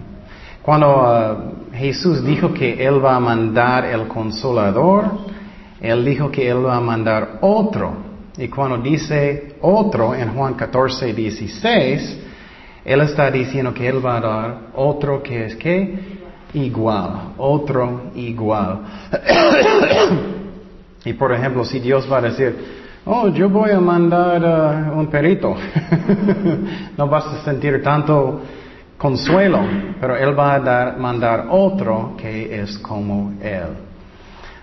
Cuando 0.62 0.88
uh, 0.88 1.75
Jesús 1.75 2.25
dijo 2.25 2.52
que 2.52 2.85
Él 2.87 3.04
va 3.04 3.16
a 3.16 3.21
mandar 3.21 3.85
el 3.87 4.07
consolador, 4.07 5.07
Él 5.80 6.04
dijo 6.04 6.30
que 6.30 6.49
Él 6.49 6.64
va 6.64 6.76
a 6.76 6.80
mandar 6.80 7.38
otro. 7.40 8.09
Y 8.37 8.49
cuando 8.49 8.78
dice 8.78 9.57
otro 9.61 10.14
en 10.14 10.35
Juan 10.35 10.54
14, 10.54 11.12
16, 11.12 12.18
Él 12.85 13.00
está 13.00 13.30
diciendo 13.30 13.75
que 13.75 13.88
Él 13.88 14.04
va 14.04 14.18
a 14.18 14.21
dar 14.21 14.59
otro 14.75 15.23
que 15.23 15.47
es 15.47 15.57
que 15.57 16.17
igual, 16.54 17.34
otro 17.36 18.10
igual. 18.14 18.80
y 21.04 21.12
por 21.12 21.32
ejemplo, 21.32 21.64
si 21.64 21.78
Dios 21.80 22.10
va 22.10 22.18
a 22.18 22.22
decir, 22.22 22.56
oh, 23.04 23.28
yo 23.28 23.48
voy 23.48 23.70
a 23.70 23.80
mandar 23.80 24.92
uh, 24.92 24.98
un 24.98 25.06
perito, 25.08 25.54
no 26.96 27.08
vas 27.08 27.26
a 27.26 27.44
sentir 27.44 27.82
tanto 27.82 28.40
consuelo, 28.96 29.60
pero 30.00 30.16
Él 30.16 30.38
va 30.38 30.54
a 30.54 30.60
dar, 30.60 30.98
mandar 30.98 31.46
otro 31.50 32.14
que 32.16 32.60
es 32.60 32.78
como 32.78 33.32
Él. 33.40 33.88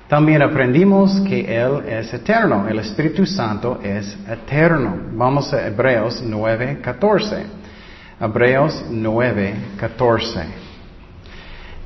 También 0.07 0.43
aprendimos 0.43 1.19
que 1.21 1.41
Él 1.55 1.83
es 1.87 2.13
eterno, 2.13 2.67
el 2.69 2.77
Espíritu 2.77 3.25
Santo 3.25 3.79
es 3.83 4.15
eterno. 4.29 4.95
Vamos 5.13 5.51
a 5.51 5.65
Hebreos 5.65 6.23
9:14. 6.23 7.43
Hebreos 8.21 8.85
9:14. 8.91 10.64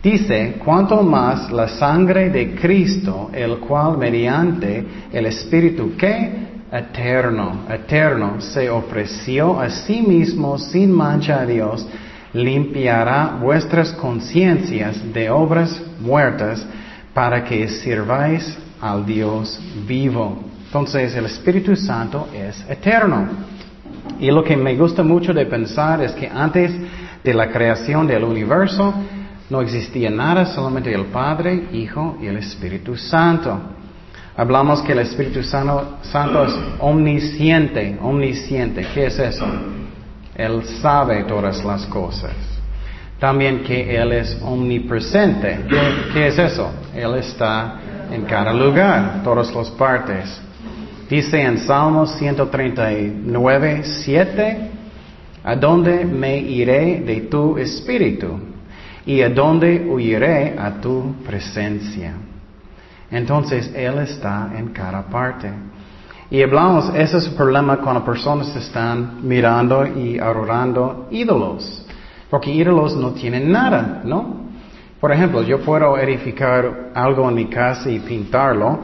Dice, 0.02 0.56
cuanto 0.64 1.04
más 1.04 1.52
la 1.52 1.68
sangre 1.68 2.30
de 2.30 2.56
Cristo, 2.56 3.30
el 3.34 3.58
cual 3.58 3.98
mediante 3.98 4.86
el 5.12 5.26
Espíritu 5.26 5.98
que 5.98 6.48
eterno, 6.72 7.66
eterno, 7.70 8.40
se 8.40 8.70
ofreció 8.70 9.60
a 9.60 9.70
sí 9.70 10.02
mismo 10.02 10.58
sin 10.58 10.92
mancha 10.92 11.42
a 11.42 11.46
Dios, 11.46 11.86
limpiará 12.32 13.38
vuestras 13.42 13.92
conciencias 13.92 15.02
de 15.14 15.30
obras 15.30 15.82
muertas 16.00 16.66
para 17.14 17.44
que 17.44 17.68
sirváis 17.68 18.58
al 18.80 19.06
Dios 19.06 19.60
vivo. 19.86 20.40
Entonces 20.68 21.14
el 21.16 21.26
Espíritu 21.26 21.76
Santo 21.76 22.30
es 22.34 22.64
eterno. 22.70 23.28
Y 24.18 24.32
lo 24.32 24.46
que 24.46 24.56
me 24.56 24.78
gusta 24.78 25.04
mucho 25.04 25.34
de 25.34 25.46
pensar 25.46 26.02
es 26.02 26.14
que 26.14 26.28
antes 26.28 26.72
de 27.22 27.34
la 27.34 27.50
creación 27.50 28.08
del 28.08 28.24
universo, 28.24 28.94
no 29.50 29.62
existía 29.62 30.10
nada, 30.10 30.46
solamente 30.46 30.94
el 30.94 31.06
Padre, 31.06 31.70
Hijo 31.74 32.18
y 32.22 32.28
el 32.28 32.38
Espíritu 32.38 32.96
Santo. 32.96 33.60
Hablamos 34.38 34.82
que 34.84 34.92
el 34.92 35.00
Espíritu 35.00 35.44
Santo, 35.44 35.98
es 36.04 36.56
omnisciente, 36.80 37.98
omnisciente. 38.02 38.88
¿Qué 38.94 39.08
es 39.08 39.18
eso? 39.18 39.46
Él 40.36 40.64
sabe 40.82 41.24
todas 41.24 41.66
las 41.66 41.86
cosas. 41.88 42.32
También 43.20 43.64
que 43.64 43.98
Él 43.98 44.14
es 44.14 44.38
omnipresente. 44.42 45.66
¿Qué, 46.14 46.28
es 46.28 46.40
eso? 46.40 46.72
Él 46.96 47.16
está 47.16 47.80
en 48.12 48.22
cada 48.24 48.54
lugar, 48.54 49.22
todas 49.24 49.54
las 49.54 49.70
partes. 49.72 50.40
Dice 51.10 51.42
en 51.42 51.58
Salmos 51.58 52.12
139, 52.20 53.82
7, 53.84 54.58
¿a 55.44 55.56
dónde 55.56 56.06
me 56.06 56.38
iré 56.38 57.02
de 57.02 57.22
tu 57.22 57.58
espíritu? 57.58 58.40
Y 59.06 59.22
a 59.22 59.30
dónde 59.30 59.86
huiré 59.90 60.56
a 60.58 60.80
tu 60.82 61.16
presencia. 61.26 62.14
Entonces 63.12 63.72
Él 63.76 64.00
está 64.00 64.52
en 64.56 64.70
cada 64.70 65.04
parte. 65.04 65.50
Y 66.32 66.44
hablamos, 66.44 66.90
ese 66.94 67.18
es 67.18 67.28
el 67.28 67.34
problema 67.34 67.78
cuando 67.78 68.06
personas 68.06 68.56
están 68.56 69.28
mirando 69.28 69.86
y 69.86 70.20
adorando 70.20 71.08
ídolos. 71.10 71.86
Porque 72.30 72.52
ídolos 72.52 72.96
no 72.96 73.12
tienen 73.12 73.52
nada, 73.52 74.02
¿no? 74.04 74.50
Por 75.00 75.12
ejemplo, 75.12 75.42
yo 75.42 75.60
puedo 75.62 75.98
edificar 75.98 76.92
algo 76.94 77.28
en 77.30 77.36
mi 77.36 77.46
casa 77.46 77.90
y 77.90 78.00
pintarlo. 78.00 78.80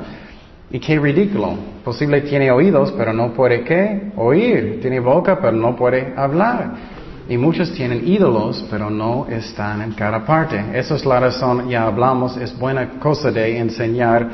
Y 0.72 0.80
qué 0.80 0.98
ridículo. 0.98 1.56
Posible 1.84 2.22
tiene 2.22 2.50
oídos, 2.50 2.92
pero 2.98 3.14
no 3.14 3.32
puede 3.34 3.64
qué? 3.64 4.12
Oír. 4.16 4.80
Tiene 4.82 5.00
boca, 5.00 5.38
pero 5.40 5.52
no 5.52 5.76
puede 5.76 6.14
hablar. 6.18 6.95
Y 7.28 7.38
muchos 7.38 7.72
tienen 7.74 8.08
ídolos, 8.08 8.64
pero 8.70 8.90
no 8.90 9.26
están 9.28 9.82
en 9.82 9.94
cada 9.94 10.24
parte. 10.26 10.64
Esa 10.74 10.96
es 10.96 11.06
la 11.06 11.20
razón, 11.20 11.70
ya 11.70 11.88
hablamos, 11.88 12.38
es 12.38 12.58
buena 12.58 13.00
cosa 13.00 13.32
de 13.32 13.58
enseñar, 13.58 14.30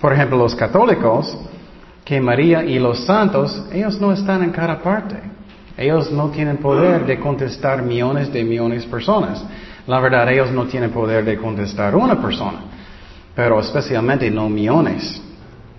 por 0.00 0.12
ejemplo, 0.12 0.38
los 0.38 0.54
católicos, 0.54 1.36
que 2.04 2.20
María 2.20 2.62
y 2.62 2.78
los 2.78 3.04
santos, 3.04 3.64
ellos 3.72 4.00
no 4.00 4.12
están 4.12 4.44
en 4.44 4.50
cada 4.50 4.78
parte. 4.80 5.16
Ellos 5.76 6.12
no 6.12 6.28
tienen 6.28 6.58
poder 6.58 7.04
de 7.04 7.18
contestar 7.18 7.82
millones 7.82 8.32
de 8.32 8.44
millones 8.44 8.84
de 8.84 8.90
personas. 8.90 9.44
La 9.88 9.98
verdad, 9.98 10.30
ellos 10.32 10.52
no 10.52 10.66
tienen 10.66 10.90
poder 10.90 11.24
de 11.24 11.36
contestar 11.36 11.96
una 11.96 12.20
persona, 12.22 12.60
pero 13.34 13.58
especialmente 13.58 14.30
no 14.30 14.48
millones. 14.48 15.20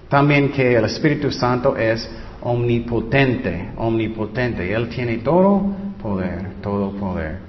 También 0.09 0.49
que 0.49 0.75
el 0.75 0.83
Espíritu 0.83 1.31
Santo 1.31 1.77
es 1.77 2.09
omnipotente, 2.41 3.71
omnipotente. 3.77 4.73
Él 4.73 4.89
tiene 4.89 5.17
todo 5.17 5.86
poder, 6.01 6.53
todo 6.61 6.91
poder. 6.91 7.47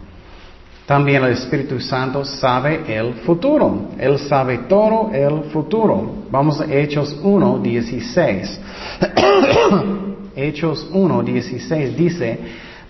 También 0.88 1.22
el 1.22 1.32
Espíritu 1.32 1.78
Santo 1.80 2.24
sabe 2.24 2.80
el 2.88 3.12
futuro. 3.16 3.90
Él 3.98 4.18
sabe 4.18 4.60
todo 4.68 5.10
el 5.12 5.50
futuro. 5.50 6.24
Vamos 6.30 6.62
a 6.62 6.64
Hechos 6.64 7.14
1, 7.22 7.58
16. 7.58 8.60
Hechos 10.34 10.88
1, 10.90 11.22
16 11.24 11.96
dice, 11.96 12.38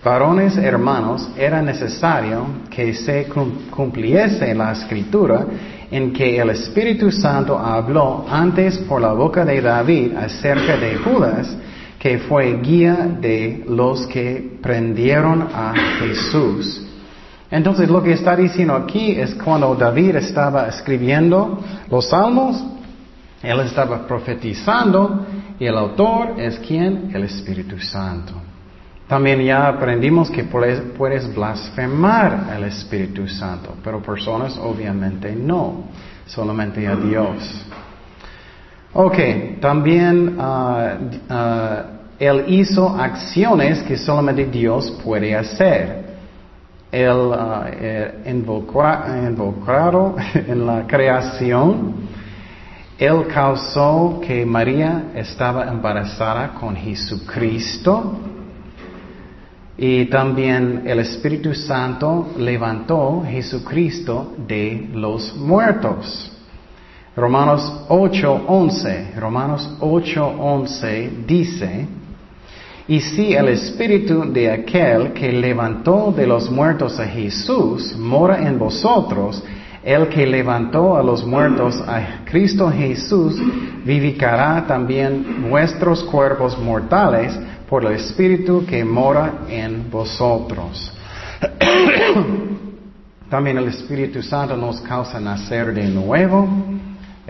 varones 0.01 0.55
hermanos, 0.55 1.29
era 1.37 1.61
necesario 1.61 2.45
que 2.69 2.93
se 2.93 3.27
cumpliese 3.69 4.55
la 4.55 4.71
escritura 4.71 5.45
en 5.91 6.13
que 6.13 6.39
el 6.39 6.51
Espíritu 6.51 7.11
Santo 7.11 7.57
habló 7.57 8.25
antes 8.29 8.77
por 8.77 9.01
la 9.01 9.11
boca 9.11 9.43
de 9.43 9.59
David 9.59 10.15
acerca 10.15 10.77
de 10.77 10.95
Judas, 10.97 11.57
que 11.99 12.19
fue 12.19 12.59
guía 12.61 12.95
de 13.19 13.65
los 13.67 14.07
que 14.07 14.57
prendieron 14.61 15.41
a 15.53 15.73
Jesús. 15.99 16.85
Entonces 17.51 17.89
lo 17.89 18.01
que 18.01 18.13
está 18.13 18.35
diciendo 18.35 18.73
aquí 18.75 19.11
es 19.11 19.35
cuando 19.35 19.75
David 19.75 20.15
estaba 20.15 20.67
escribiendo 20.67 21.59
los 21.89 22.09
salmos, 22.09 22.63
él 23.41 23.59
estaba 23.61 24.07
profetizando 24.07 25.25
y 25.59 25.65
el 25.65 25.77
autor 25.77 26.39
es 26.39 26.57
quien? 26.59 27.11
El 27.13 27.23
Espíritu 27.23 27.79
Santo. 27.79 28.33
También 29.07 29.41
ya 29.41 29.67
aprendimos 29.67 30.29
que 30.29 30.43
puedes, 30.43 31.33
blasfemar 31.33 32.47
al 32.51 32.65
Espíritu 32.65 33.27
Santo, 33.27 33.75
pero 33.83 34.01
personas 34.01 34.55
obviamente 34.57 35.35
no, 35.35 35.85
solamente 36.27 36.87
a 36.87 36.95
Dios. 36.95 37.65
Ok, 38.93 39.17
también 39.61 40.39
uh, 40.39 40.97
Él 42.17 42.45
hizo 42.47 42.89
acciones 42.89 43.83
que 43.83 43.95
solamente 43.97 44.45
Dios 44.45 44.99
puede 45.03 45.35
hacer. 45.35 46.09
Él 46.91 47.11
uh, 47.11 47.65
en 50.47 50.65
la 50.65 50.87
creación, 50.87 51.93
Él 52.97 53.27
causó 53.31 54.19
que 54.25 54.43
María 54.43 55.11
estaba 55.13 55.67
embarazada 55.67 56.55
con 56.59 56.75
Jesucristo. 56.75 58.17
Y 59.77 60.05
también 60.05 60.81
el 60.87 60.99
Espíritu 60.99 61.53
Santo 61.53 62.31
levantó 62.37 63.23
Jesucristo 63.25 64.33
de 64.47 64.89
los 64.93 65.37
muertos. 65.37 66.38
Romanos 67.19 67.83
8:11, 67.89 69.15
Romanos 69.19 69.69
8:11 69.81 71.25
dice, 71.27 71.85
y 72.87 73.01
si 73.01 73.33
el 73.33 73.49
espíritu 73.49 74.31
de 74.31 74.49
aquel 74.49 75.11
que 75.11 75.31
levantó 75.31 76.13
de 76.15 76.25
los 76.25 76.49
muertos 76.49 76.97
a 76.97 77.05
Jesús 77.05 77.95
mora 77.97 78.47
en 78.47 78.57
vosotros, 78.57 79.43
el 79.83 80.07
que 80.07 80.25
levantó 80.25 80.95
a 80.95 81.03
los 81.03 81.25
muertos 81.25 81.81
a 81.81 82.23
Cristo 82.23 82.71
Jesús 82.71 83.35
vivificará 83.83 84.65
también 84.65 85.49
vuestros 85.49 86.03
cuerpos 86.05 86.57
mortales 86.57 87.37
por 87.69 87.85
el 87.85 87.93
espíritu 87.93 88.65
que 88.65 88.85
mora 88.85 89.45
en 89.49 89.91
vosotros. 89.91 90.93
también 93.29 93.57
el 93.57 93.67
Espíritu 93.67 94.23
Santo 94.23 94.57
nos 94.57 94.81
causa 94.81 95.19
nacer 95.19 95.73
de 95.73 95.87
nuevo 95.87 96.47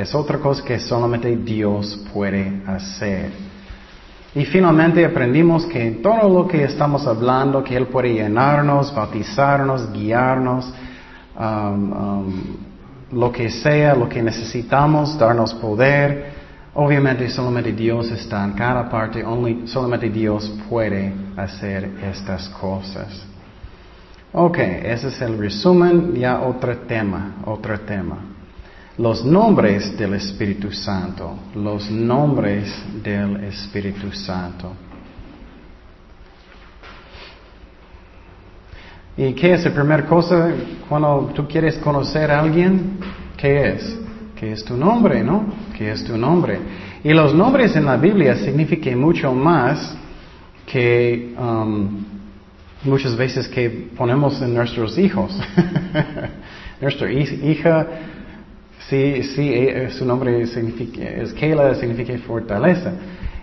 es 0.01 0.15
otra 0.15 0.39
cosa 0.39 0.63
que 0.63 0.79
solamente 0.79 1.35
Dios 1.35 2.05
puede 2.13 2.61
hacer. 2.65 3.31
Y 4.35 4.45
finalmente 4.45 5.03
aprendimos 5.03 5.65
que 5.65 5.91
todo 6.03 6.29
lo 6.29 6.47
que 6.47 6.63
estamos 6.63 7.05
hablando, 7.07 7.63
que 7.63 7.75
Él 7.75 7.87
puede 7.87 8.13
llenarnos, 8.13 8.93
bautizarnos, 8.93 9.91
guiarnos, 9.91 10.71
um, 11.37 11.91
um, 11.91 12.33
lo 13.11 13.31
que 13.31 13.49
sea, 13.49 13.95
lo 13.95 14.07
que 14.07 14.21
necesitamos, 14.21 15.17
darnos 15.17 15.53
poder, 15.55 16.39
Obviamente 16.75 17.27
solamente 17.29 17.73
Dios 17.73 18.11
está 18.11 18.45
en 18.45 18.53
cada 18.53 18.87
parte, 18.87 19.23
solamente 19.65 20.09
Dios 20.09 20.49
puede 20.69 21.11
hacer 21.35 21.89
estas 22.03 22.47
cosas. 22.49 23.25
Ok, 24.31 24.59
ese 24.59 25.07
es 25.07 25.21
el 25.21 25.37
resumen, 25.39 26.13
ya 26.13 26.39
otro 26.39 26.77
tema, 26.77 27.37
otro 27.43 27.79
tema. 27.79 28.28
Los 28.99 29.23
nombres 29.23 29.97
del 29.97 30.15
Espíritu 30.15 30.73
Santo, 30.73 31.33
los 31.55 31.89
nombres 31.89 32.83
del 33.01 33.45
Espíritu 33.45 34.11
Santo. 34.11 34.73
¿Y 39.15 39.31
qué 39.31 39.53
es 39.53 39.63
la 39.63 39.71
primera 39.71 40.05
cosa 40.05 40.51
cuando 40.89 41.31
tú 41.33 41.47
quieres 41.47 41.77
conocer 41.77 42.29
a 42.29 42.41
alguien? 42.41 42.99
¿Qué 43.37 43.69
es? 43.69 43.99
¿Qué 44.35 44.51
es 44.51 44.65
tu 44.65 44.75
nombre, 44.75 45.23
no? 45.23 45.45
¿Qué 45.77 45.91
es 45.91 46.03
tu 46.03 46.17
nombre? 46.17 46.59
Y 47.01 47.13
los 47.13 47.33
nombres 47.33 47.77
en 47.77 47.85
la 47.85 47.95
Biblia 47.95 48.35
significan 48.35 48.99
mucho 48.99 49.33
más 49.33 49.95
que 50.65 51.33
um, 51.39 52.03
muchas 52.83 53.15
veces 53.15 53.47
que 53.47 53.69
ponemos 53.95 54.41
en 54.41 54.53
nuestros 54.53 54.97
hijos. 54.97 55.39
Nuestra 56.81 57.11
hija, 57.11 57.87
sí, 58.87 59.23
sí, 59.23 59.51
eh, 59.53 59.89
su 59.91 60.05
nombre 60.05 60.45
significa, 60.47 61.03
es 61.03 61.33
Kayla, 61.33 61.75
significa 61.75 62.17
fortaleza. 62.19 62.93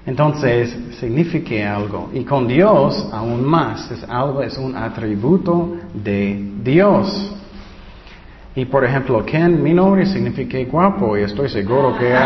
Entonces, 0.06 0.76
significa 1.00 1.74
algo. 1.74 2.10
Y 2.14 2.24
con 2.24 2.46
Dios, 2.46 3.08
aún 3.12 3.44
más, 3.44 3.90
es 3.90 4.04
algo, 4.08 4.40
es 4.40 4.56
un 4.56 4.76
atributo 4.76 5.76
de 5.92 6.52
Dios. 6.62 7.34
Y 8.54 8.64
por 8.66 8.84
ejemplo, 8.84 9.24
Ken, 9.26 9.60
mi 9.62 9.74
nombre 9.74 10.06
significa 10.06 10.58
guapo 10.70 11.18
y 11.18 11.22
estoy 11.22 11.48
seguro 11.48 11.98
que... 11.98 12.10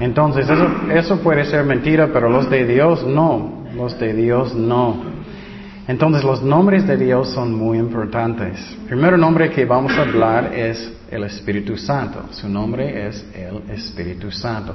Entonces, 0.00 0.50
eso, 0.50 0.68
eso 0.92 1.20
puede 1.20 1.44
ser 1.44 1.64
mentira, 1.64 2.10
pero 2.12 2.28
los 2.28 2.50
de 2.50 2.66
Dios 2.66 3.06
no. 3.06 3.62
Los 3.74 3.98
de 4.00 4.12
Dios 4.14 4.52
no. 4.54 5.11
Entonces, 5.92 6.24
los 6.24 6.42
nombres 6.42 6.86
de 6.86 6.96
Dios 6.96 7.28
son 7.34 7.52
muy 7.54 7.76
importantes. 7.76 8.58
El 8.80 8.86
primer 8.86 9.18
nombre 9.18 9.50
que 9.50 9.66
vamos 9.66 9.92
a 9.92 10.00
hablar 10.00 10.54
es 10.54 10.90
el 11.10 11.22
Espíritu 11.24 11.76
Santo. 11.76 12.28
Su 12.30 12.48
nombre 12.48 13.08
es 13.08 13.22
el 13.34 13.70
Espíritu 13.70 14.30
Santo. 14.30 14.74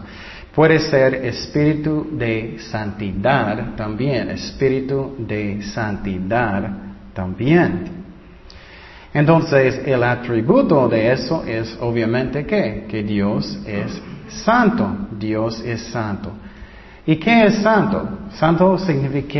Puede 0.53 0.77
ser 0.77 1.15
espíritu 1.25 2.07
de 2.11 2.59
santidad 2.59 3.75
también, 3.75 4.29
espíritu 4.29 5.15
de 5.17 5.63
santidad 5.63 6.69
también. 7.15 7.85
Entonces, 9.11 9.81
el 9.87 10.03
atributo 10.03 10.87
de 10.87 11.13
eso 11.13 11.43
es 11.47 11.79
obviamente 11.81 12.45
que, 12.45 12.85
que 12.87 13.01
Dios 13.01 13.57
es 13.65 13.99
santo. 14.45 15.07
Dios 15.17 15.63
es 15.65 15.81
santo. 15.87 16.31
¿Y 17.07 17.15
qué 17.15 17.45
es 17.45 17.55
santo? 17.55 18.07
Santo 18.33 18.77
significa 18.77 19.39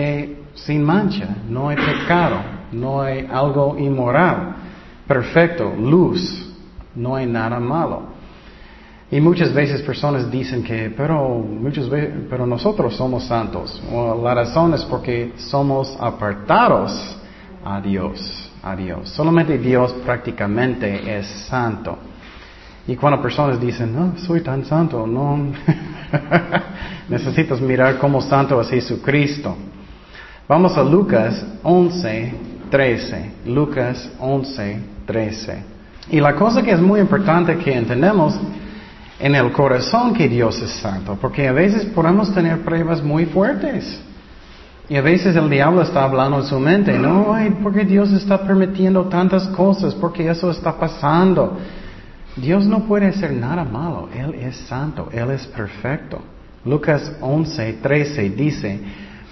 sin 0.58 0.84
mancha, 0.84 1.28
no 1.48 1.70
hay 1.70 1.78
pecado, 1.78 2.38
no 2.72 3.02
hay 3.02 3.28
algo 3.32 3.78
inmoral, 3.78 4.56
perfecto, 5.08 5.74
luz, 5.80 6.54
no 6.96 7.16
hay 7.16 7.26
nada 7.26 7.60
malo. 7.60 8.18
Y 9.10 9.22
muchas 9.22 9.54
veces 9.54 9.82
personas 9.84 10.30
dicen 10.30 10.64
que, 10.64 10.94
pero, 10.96 11.40
muchas 11.40 11.88
veces, 11.90 12.14
pero 12.30 12.46
nosotros 12.46 12.96
somos 12.96 13.24
santos. 13.24 13.82
la 14.22 14.34
razón 14.34 14.74
es 14.74 14.84
porque 14.84 15.34
somos 15.38 15.96
apartados 16.00 17.18
a 17.64 17.80
Dios, 17.80 18.52
a 18.62 18.76
Dios. 18.76 19.10
Solamente 19.10 19.58
Dios 19.58 19.94
prácticamente 20.06 21.18
es 21.20 21.26
santo. 21.48 21.98
Y 22.86 22.96
cuando 22.98 23.22
personas 23.22 23.60
dicen, 23.60 23.96
no, 23.96 24.18
soy 24.18 24.42
tan 24.42 24.66
santo, 24.66 25.08
no, 25.08 25.38
necesitas 27.10 27.62
mirar 27.62 28.00
como 28.00 28.22
santo 28.22 28.60
es 28.60 28.70
Jesucristo. 28.70 29.56
Vamos 30.48 30.78
a 30.78 30.84
Lucas 30.84 31.46
11, 31.62 32.34
13. 32.72 33.32
Lucas 33.48 34.10
11, 34.18 34.80
13. 35.06 35.64
Y 36.12 36.22
la 36.22 36.36
cosa 36.36 36.62
que 36.62 36.72
es 36.72 36.80
muy 36.80 37.02
importante 37.02 37.58
que 37.58 37.74
entendemos 37.74 38.40
en 39.20 39.36
el 39.36 39.52
corazón 39.52 40.14
que 40.14 40.30
Dios 40.30 40.62
es 40.62 40.72
santo, 40.80 41.18
porque 41.20 41.50
a 41.50 41.52
veces 41.52 41.84
podemos 41.88 42.34
tener 42.34 42.62
pruebas 42.62 43.04
muy 43.04 43.26
fuertes. 43.26 44.00
Y 44.88 44.96
a 44.96 45.02
veces 45.02 45.36
el 45.36 45.50
diablo 45.50 45.82
está 45.82 46.06
hablando 46.06 46.40
en 46.40 46.46
su 46.46 46.58
mente, 46.62 46.98
no, 46.98 47.34
ay, 47.34 47.58
porque 47.62 47.84
Dios 47.84 48.14
está 48.14 48.42
permitiendo 48.48 49.04
tantas 49.10 49.48
cosas, 49.48 49.94
porque 49.96 50.30
eso 50.30 50.50
está 50.50 50.80
pasando. 50.80 51.58
Dios 52.38 52.66
no 52.66 52.86
puede 52.86 53.08
hacer 53.08 53.34
nada 53.34 53.66
malo, 53.66 54.08
Él 54.16 54.34
es 54.36 54.56
santo, 54.56 55.10
Él 55.12 55.30
es 55.32 55.46
perfecto. 55.48 56.22
Lucas 56.64 57.12
11, 57.20 57.80
13 57.82 58.30
dice, 58.30 58.80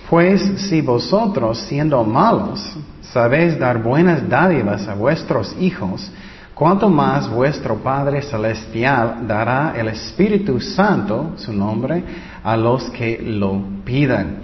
pues 0.09 0.41
si 0.69 0.81
vosotros 0.81 1.59
siendo 1.59 2.03
malos 2.03 2.75
sabéis 3.01 3.57
dar 3.57 3.81
buenas 3.81 4.27
dádivas 4.27 4.87
a 4.87 4.93
vuestros 4.93 5.55
hijos, 5.59 6.11
cuanto 6.53 6.89
más 6.89 7.29
vuestro 7.29 7.77
Padre 7.77 8.21
Celestial 8.21 9.27
dará 9.27 9.73
el 9.75 9.87
Espíritu 9.87 10.59
Santo, 10.59 11.33
su 11.37 11.53
nombre, 11.53 12.03
a 12.43 12.55
los 12.57 12.89
que 12.91 13.19
lo 13.21 13.61
pidan. 13.83 14.37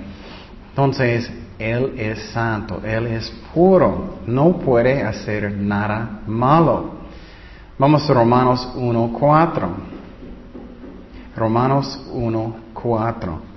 Entonces, 0.69 1.31
Él 1.59 1.93
es 1.97 2.19
santo, 2.31 2.81
Él 2.83 3.07
es 3.07 3.29
puro, 3.53 4.19
no 4.25 4.53
puede 4.57 5.03
hacer 5.03 5.51
nada 5.51 6.21
malo. 6.25 7.01
Vamos 7.77 8.09
a 8.09 8.13
Romanos 8.13 8.69
1.4. 8.75 9.67
Romanos 11.35 11.99
1.4. 12.13 13.50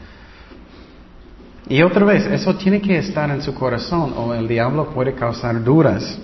Y 1.69 1.83
otra 1.83 2.05
vez, 2.05 2.27
eso 2.27 2.55
tiene 2.57 2.81
que 2.81 2.99
estar 2.99 3.31
en 3.31 3.41
su 3.41 3.55
corazón 3.55 4.13
o 4.17 4.35
el 4.35 4.47
diablo 4.47 4.91
puede 4.91 5.15
causar 5.15 5.63
dudas. 5.63 6.19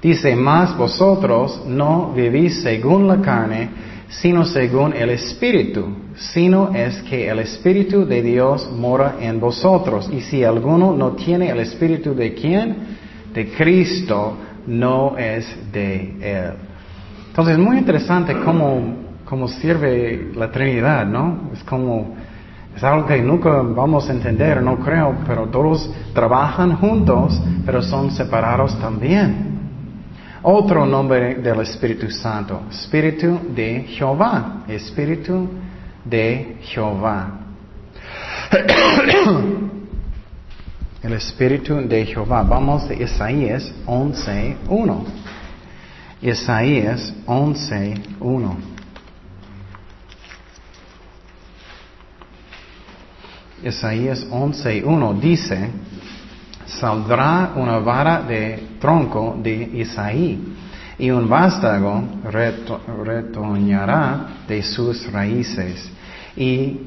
Dice, 0.00 0.36
más 0.36 0.76
vosotros 0.76 1.64
no 1.66 2.12
vivís 2.14 2.62
según 2.62 3.08
la 3.08 3.20
carne, 3.20 3.68
sino 4.08 4.44
según 4.44 4.94
el 4.94 5.10
Espíritu, 5.10 5.86
sino 6.14 6.72
es 6.74 7.02
que 7.02 7.28
el 7.28 7.40
Espíritu 7.40 8.06
de 8.06 8.22
Dios 8.22 8.70
mora 8.70 9.16
en 9.20 9.40
vosotros. 9.40 10.08
Y 10.12 10.20
si 10.20 10.44
alguno 10.44 10.92
no 10.92 11.12
tiene 11.12 11.50
el 11.50 11.60
Espíritu 11.60 12.14
de 12.14 12.32
quién? 12.34 12.76
De 13.34 13.50
Cristo, 13.52 14.36
no 14.66 15.16
es 15.18 15.72
de 15.72 16.14
Él. 16.20 16.52
Entonces 17.28 17.58
es 17.58 17.64
muy 17.64 17.78
interesante 17.78 18.34
cómo, 18.44 18.96
cómo 19.24 19.48
sirve 19.48 20.30
la 20.34 20.50
Trinidad, 20.50 21.06
¿no? 21.06 21.50
Es 21.52 21.62
como, 21.64 22.16
es 22.76 22.84
algo 22.84 23.06
que 23.06 23.20
nunca 23.20 23.50
vamos 23.62 24.08
a 24.08 24.12
entender, 24.12 24.62
no 24.62 24.78
creo, 24.78 25.16
pero 25.26 25.46
todos 25.48 25.90
trabajan 26.14 26.76
juntos, 26.76 27.40
pero 27.66 27.82
son 27.82 28.10
separados 28.10 28.78
también. 28.78 29.58
Otro 30.42 30.86
nombre 30.86 31.34
del 31.36 31.60
Espíritu 31.60 32.08
Santo, 32.10 32.62
Espíritu 32.70 33.40
de 33.54 33.84
Jehová, 33.88 34.62
Espíritu 34.68 35.48
de 36.04 36.58
Jehová. 36.62 37.40
El 41.02 41.12
Espíritu 41.12 41.76
de 41.86 42.06
Jehová. 42.06 42.42
Vamos 42.42 42.88
a 42.90 42.94
Isaías 42.94 43.72
11.1. 43.86 45.04
Isaías 46.22 47.14
11.1. 47.26 48.77
Isaías 53.68 54.26
11.1 54.30 55.20
dice, 55.20 55.70
saldrá 56.66 57.52
una 57.56 57.78
vara 57.78 58.22
de 58.22 58.58
tronco 58.80 59.38
de 59.42 59.70
Isaí 59.74 60.38
y 60.98 61.10
un 61.10 61.28
vástago 61.28 62.02
retoñará 63.04 64.26
de 64.48 64.62
sus 64.62 65.10
raíces 65.12 65.90
y 66.36 66.80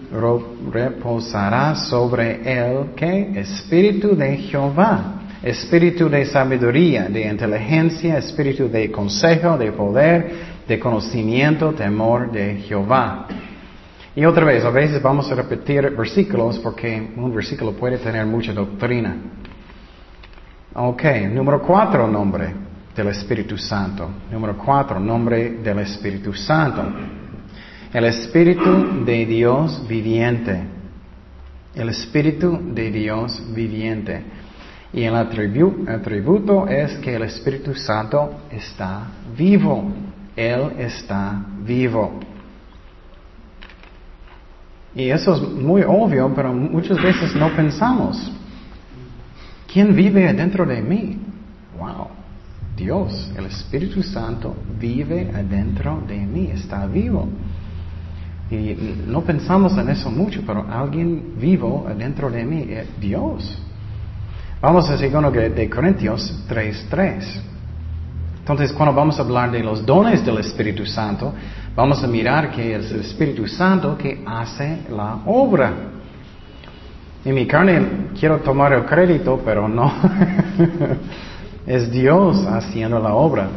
reposará 0.71 1.75
sobre 1.75 2.41
él 2.43 2.91
que 2.95 3.39
espíritu 3.39 4.15
de 4.15 4.37
Jehová, 4.37 5.21
espíritu 5.43 6.09
de 6.09 6.25
sabiduría, 6.25 7.09
de 7.09 7.27
inteligencia, 7.27 8.17
espíritu 8.17 8.69
de 8.69 8.91
consejo, 8.91 9.57
de 9.57 9.71
poder, 9.71 10.31
de 10.67 10.79
conocimiento, 10.79 11.73
temor 11.73 12.31
de 12.31 12.55
Jehová. 12.67 13.27
Y 14.13 14.25
otra 14.25 14.43
vez, 14.43 14.65
a 14.65 14.69
veces 14.69 15.01
vamos 15.01 15.31
a 15.31 15.35
repetir 15.35 15.89
versículos 15.91 16.59
porque 16.59 17.13
un 17.15 17.33
versículo 17.33 17.71
puede 17.71 17.97
tener 17.97 18.25
mucha 18.25 18.51
doctrina. 18.51 19.15
Ok, 20.73 21.03
número 21.31 21.61
cuatro, 21.61 22.07
nombre 22.07 22.53
del 22.93 23.07
Espíritu 23.07 23.57
Santo. 23.57 24.09
Número 24.29 24.57
cuatro, 24.57 24.99
nombre 24.99 25.51
del 25.63 25.79
Espíritu 25.79 26.33
Santo. 26.33 26.83
El 27.93 28.05
Espíritu 28.05 29.03
de 29.05 29.25
Dios 29.25 29.87
viviente. 29.87 30.61
El 31.73 31.87
Espíritu 31.89 32.59
de 32.73 32.91
Dios 32.91 33.41
viviente. 33.53 34.23
Y 34.91 35.03
el 35.03 35.15
atributo 35.15 36.67
es 36.67 36.97
que 36.97 37.15
el 37.15 37.23
Espíritu 37.23 37.73
Santo 37.75 38.41
está 38.51 39.07
vivo. 39.37 39.89
Él 40.35 40.73
está 40.79 41.45
vivo. 41.63 42.19
Y 44.93 45.09
eso 45.09 45.35
es 45.35 45.41
muy 45.41 45.83
obvio, 45.83 46.31
pero 46.35 46.53
muchas 46.53 47.01
veces 47.01 47.35
no 47.35 47.49
pensamos. 47.55 48.31
¿Quién 49.71 49.95
vive 49.95 50.27
adentro 50.27 50.65
de 50.65 50.81
mí? 50.81 51.17
Wow. 51.79 52.07
Dios, 52.75 53.31
el 53.37 53.45
Espíritu 53.45 54.01
Santo 54.01 54.55
vive 54.79 55.31
adentro 55.33 56.01
de 56.07 56.17
mí, 56.17 56.49
está 56.53 56.85
vivo. 56.87 57.27
Y 58.49 58.75
no 59.07 59.21
pensamos 59.21 59.77
en 59.77 59.89
eso 59.89 60.09
mucho, 60.09 60.41
pero 60.45 60.65
alguien 60.69 61.35
vivo 61.39 61.85
adentro 61.87 62.29
de 62.29 62.43
mí 62.43 62.65
es 62.69 62.99
Dios. 62.99 63.57
Vamos 64.59 64.89
a 64.89 64.97
segundo 64.97 65.31
de 65.31 65.69
Corintios 65.69 66.43
3.3. 66.49 67.41
Entonces, 68.39 68.73
cuando 68.73 68.93
vamos 68.93 69.17
a 69.19 69.21
hablar 69.21 69.51
de 69.51 69.63
los 69.63 69.85
dones 69.85 70.25
del 70.25 70.39
Espíritu 70.39 70.85
Santo, 70.85 71.33
vamos 71.75 72.03
a 72.03 72.07
mirar 72.07 72.51
que 72.51 72.75
es 72.75 72.91
el 72.91 73.01
Espíritu 73.01 73.47
Santo 73.47 73.97
que 73.97 74.21
hace 74.25 74.79
la 74.89 75.19
obra. 75.25 75.73
En 77.23 77.35
mi 77.35 77.45
carne 77.45 78.09
quiero 78.19 78.37
tomar 78.39 78.73
el 78.73 78.85
crédito, 78.85 79.41
pero 79.45 79.67
no. 79.67 79.93
es 81.67 81.91
Dios 81.91 82.45
haciendo 82.47 82.99
la 82.99 83.13
obra. 83.13 83.47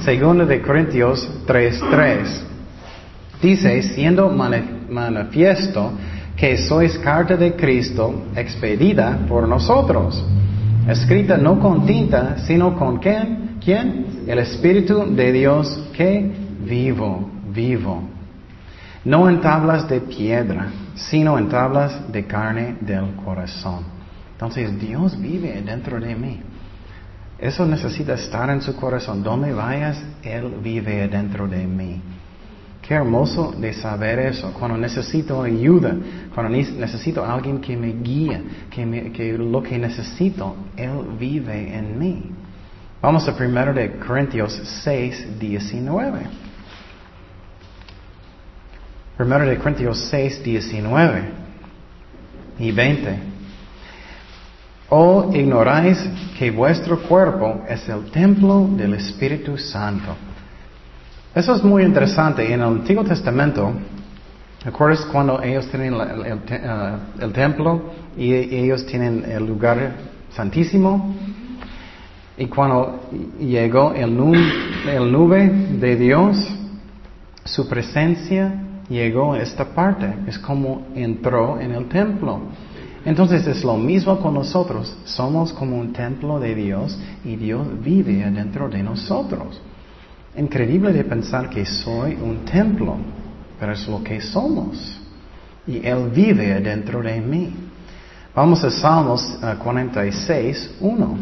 Segundo 0.00 0.46
de 0.46 0.60
Corintios 0.60 1.28
3.3. 1.46 2.48
Dice, 3.40 3.82
siendo 3.82 4.28
manifiesto 4.30 5.92
que 6.36 6.56
sois 6.56 6.98
carta 6.98 7.36
de 7.36 7.54
Cristo 7.54 8.24
expedida 8.34 9.18
por 9.28 9.46
nosotros, 9.46 10.24
escrita 10.88 11.36
no 11.36 11.60
con 11.60 11.86
tinta, 11.86 12.38
sino 12.38 12.76
con 12.76 12.98
quién? 12.98 13.58
¿Quién? 13.64 14.24
El 14.26 14.38
Espíritu 14.40 15.04
de 15.14 15.32
Dios 15.32 15.78
que 15.92 16.32
vivo, 16.64 17.28
vivo. 17.58 18.02
No 19.04 19.28
en 19.28 19.40
tablas 19.40 19.88
de 19.88 20.00
piedra, 20.00 20.68
sino 20.94 21.38
en 21.38 21.48
tablas 21.48 22.12
de 22.12 22.24
carne 22.24 22.76
del 22.80 23.16
corazón. 23.24 23.84
Entonces 24.32 24.78
Dios 24.78 25.20
vive 25.20 25.60
dentro 25.62 25.98
de 25.98 26.14
mí. 26.14 26.40
Eso 27.38 27.66
necesita 27.66 28.14
estar 28.14 28.48
en 28.50 28.60
su 28.62 28.74
corazón. 28.76 29.22
Donde 29.22 29.52
vayas, 29.52 29.96
Él 30.22 30.54
vive 30.62 31.08
dentro 31.08 31.48
de 31.48 31.66
mí. 31.66 32.00
Qué 32.82 32.94
hermoso 32.94 33.52
de 33.52 33.72
saber 33.72 34.18
eso. 34.20 34.52
Cuando 34.58 34.76
necesito 34.76 35.42
ayuda, 35.42 35.96
cuando 36.34 36.50
necesito 36.56 37.24
alguien 37.24 37.60
que 37.60 37.76
me 37.76 37.92
guíe, 37.92 38.42
que, 38.70 39.12
que 39.12 39.36
lo 39.36 39.62
que 39.62 39.78
necesito, 39.78 40.56
Él 40.76 40.96
vive 41.18 41.76
en 41.76 41.98
mí. 41.98 42.30
Vamos 43.00 43.28
a 43.28 43.36
primero 43.36 43.72
de 43.72 43.98
Corintios 43.98 44.52
6, 44.84 45.38
19. 45.38 46.47
Primero 49.18 49.44
de 49.46 49.58
Corintios 49.58 49.98
6, 50.12 50.44
19 50.44 51.22
y 52.60 52.70
20. 52.70 53.18
¿O 54.90 55.32
ignoráis 55.34 55.98
que 56.38 56.52
vuestro 56.52 57.02
cuerpo 57.02 57.64
es 57.68 57.88
el 57.88 58.12
templo 58.12 58.68
del 58.76 58.94
Espíritu 58.94 59.58
Santo? 59.58 60.14
Eso 61.34 61.52
es 61.52 61.64
muy 61.64 61.82
interesante. 61.82 62.46
En 62.46 62.60
el 62.60 62.68
Antiguo 62.68 63.02
Testamento, 63.02 63.72
¿recuerdas 64.64 65.04
cuando 65.06 65.42
ellos 65.42 65.68
tienen 65.68 65.94
uh, 65.94 67.20
el, 67.20 67.32
templo 67.32 67.90
y 68.16 68.32
ellos 68.32 68.86
tienen 68.86 69.24
el 69.28 69.44
lugar 69.44 69.94
santísimo? 70.30 71.12
Y 72.36 72.46
cuando 72.46 73.10
llegó 73.40 73.92
el 73.94 74.16
nube 74.16 75.48
de 75.80 75.96
Dios, 75.96 76.36
su 77.44 77.68
presencia 77.68 78.66
llegó 78.88 79.34
a 79.34 79.40
esta 79.40 79.64
parte. 79.64 80.12
Es 80.26 80.38
como 80.38 80.88
entró 80.94 81.60
en 81.60 81.72
el 81.72 81.88
templo. 81.88 82.40
Entonces 83.04 83.46
es 83.46 83.64
lo 83.64 83.76
mismo 83.76 84.18
con 84.18 84.34
nosotros. 84.34 84.94
Somos 85.04 85.52
como 85.52 85.78
un 85.78 85.92
templo 85.92 86.38
de 86.38 86.54
Dios 86.54 86.98
y 87.24 87.36
Dios 87.36 87.66
vive 87.82 88.24
adentro 88.24 88.68
de 88.68 88.82
nosotros. 88.82 89.60
Increíble 90.36 90.92
de 90.92 91.04
pensar 91.04 91.48
que 91.48 91.64
soy 91.64 92.14
un 92.14 92.44
templo, 92.44 92.96
pero 93.58 93.72
es 93.72 93.88
lo 93.88 94.02
que 94.02 94.20
somos. 94.20 95.00
Y 95.66 95.84
Él 95.86 96.10
vive 96.14 96.52
adentro 96.52 97.02
de 97.02 97.20
mí. 97.20 97.52
Vamos 98.34 98.62
a 98.62 98.70
Salmos 98.70 99.38
46, 99.62 100.76
uh, 100.80 100.86
1. 100.86 101.18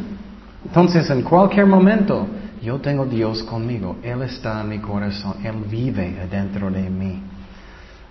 Entonces, 0.66 1.08
en 1.08 1.22
cualquier 1.22 1.66
momento, 1.66 2.26
yo 2.62 2.78
tengo 2.80 3.06
Dios 3.06 3.42
conmigo. 3.44 3.96
Él 4.02 4.22
está 4.22 4.60
en 4.60 4.68
mi 4.68 4.78
corazón. 4.80 5.36
Él 5.44 5.54
vive 5.70 6.18
adentro 6.20 6.70
de 6.70 6.90
mí. 6.90 7.22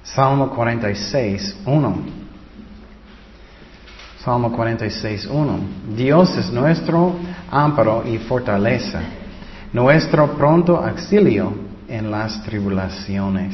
Salmo 0.05 0.49
46, 0.49 1.63
1. 1.65 1.97
Salmo 4.23 4.51
46, 4.51 5.25
1. 5.25 5.59
Dios 5.97 6.37
es 6.37 6.49
nuestro 6.51 7.15
amparo 7.51 8.03
y 8.07 8.17
fortaleza 8.19 9.01
nuestro 9.75 10.37
pronto 10.37 10.77
auxilio 10.77 11.51
en 11.89 12.09
las 12.09 12.41
tribulaciones. 12.43 13.53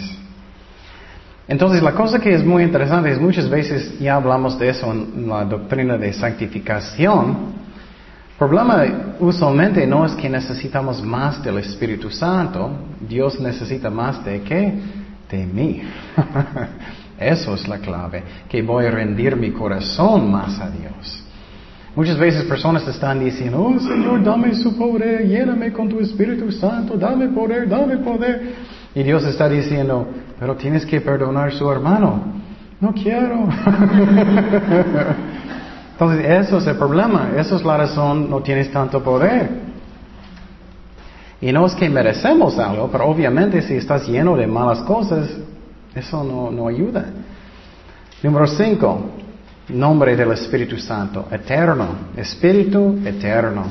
Entonces, 1.47 1.81
la 1.81 1.93
cosa 1.93 2.19
que 2.19 2.31
es 2.31 2.45
muy 2.45 2.61
interesante 2.61 3.11
es 3.11 3.19
muchas 3.19 3.49
veces 3.49 3.99
ya 3.99 4.15
hablamos 4.15 4.57
de 4.59 4.69
eso 4.69 4.91
en 4.91 5.27
la 5.27 5.43
doctrina 5.45 5.97
de 5.97 6.13
santificación. 6.13 7.59
El 8.33 8.37
problema 8.37 8.83
usualmente 9.19 9.85
no 9.87 10.05
es 10.05 10.13
que 10.13 10.29
necesitamos 10.29 11.01
más 11.01 11.43
del 11.43 11.57
Espíritu 11.57 12.11
Santo, 12.11 12.69
Dios 12.99 13.39
necesita 13.39 13.89
más 13.89 14.23
de 14.23 14.41
qué? 14.41 14.79
De 15.31 15.45
mí. 15.45 15.81
Eso 17.19 17.53
es 17.53 17.67
la 17.67 17.77
clave, 17.77 18.23
que 18.49 18.61
voy 18.61 18.85
a 18.85 18.91
rendir 18.91 19.35
mi 19.35 19.51
corazón 19.51 20.31
más 20.31 20.59
a 20.59 20.69
Dios. 20.69 21.23
Muchas 21.95 22.17
veces 22.17 22.45
personas 22.45 22.87
están 22.87 23.19
diciendo, 23.19 23.61
oh 23.61 23.79
Señor, 23.79 24.23
dame 24.23 24.55
su 24.55 24.77
poder, 24.77 25.27
lléname 25.27 25.71
con 25.71 25.89
tu 25.89 25.99
Espíritu 25.99 26.51
Santo, 26.51 26.95
dame 26.97 27.27
poder, 27.27 27.67
dame 27.67 27.97
poder. 27.97 28.55
Y 28.95 29.03
Dios 29.03 29.23
está 29.25 29.47
diciendo, 29.49 30.07
pero 30.39 30.55
tienes 30.55 30.85
que 30.85 31.01
perdonar 31.01 31.49
a 31.49 31.51
su 31.51 31.69
hermano. 31.69 32.23
No 32.79 32.93
quiero. 32.93 33.47
Entonces, 35.91 36.25
eso 36.25 36.57
es 36.57 36.67
el 36.67 36.77
problema, 36.77 37.31
eso 37.37 37.57
es 37.57 37.63
la 37.63 37.77
razón, 37.77 38.29
no 38.29 38.41
tienes 38.41 38.71
tanto 38.71 39.03
poder. 39.03 39.70
Y 41.41 41.51
no 41.51 41.65
es 41.65 41.73
que 41.73 41.89
merecemos 41.89 42.59
algo, 42.59 42.89
pero 42.91 43.07
obviamente 43.07 43.63
si 43.63 43.73
estás 43.73 44.07
lleno 44.07 44.37
de 44.37 44.45
malas 44.45 44.81
cosas, 44.81 45.27
eso 45.95 46.23
no, 46.23 46.51
no 46.51 46.67
ayuda. 46.67 47.05
Número 48.21 48.45
cinco, 48.45 49.09
nombre 49.69 50.15
del 50.15 50.31
Espíritu 50.33 50.77
Santo, 50.77 51.27
eterno, 51.31 51.87
Espíritu 52.15 52.99
eterno. 53.03 53.65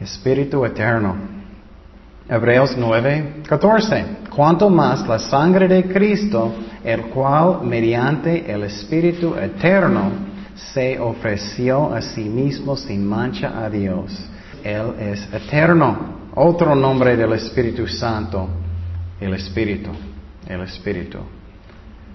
Espíritu 0.00 0.64
eterno. 0.64 1.16
Hebreos 2.28 2.76
9, 2.78 3.42
14. 3.46 4.04
Cuanto 4.34 4.70
más 4.70 5.06
la 5.06 5.18
sangre 5.18 5.66
de 5.66 5.84
Cristo, 5.84 6.54
el 6.84 7.02
cual 7.06 7.60
mediante 7.64 8.50
el 8.50 8.62
Espíritu 8.62 9.34
eterno 9.34 10.33
se 10.54 10.98
ofreció 10.98 11.92
a 11.92 12.00
sí 12.00 12.24
mismo 12.24 12.76
sin 12.76 13.06
mancha 13.06 13.64
a 13.64 13.68
Dios. 13.68 14.12
Él 14.62 14.94
es 14.98 15.28
eterno. 15.32 16.14
Otro 16.36 16.74
nombre 16.74 17.16
del 17.16 17.32
Espíritu 17.34 17.86
Santo, 17.86 18.48
el 19.20 19.34
Espíritu, 19.34 19.90
el 20.48 20.60
Espíritu. 20.62 21.18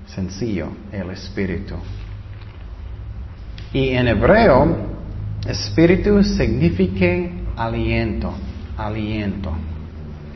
Sencillo, 0.06 0.68
el 0.92 1.10
Espíritu. 1.12 1.76
Y 3.72 3.90
en 3.90 4.08
hebreo, 4.08 4.76
Espíritu 5.48 6.22
significa 6.24 7.06
aliento, 7.56 8.34
aliento, 8.78 9.52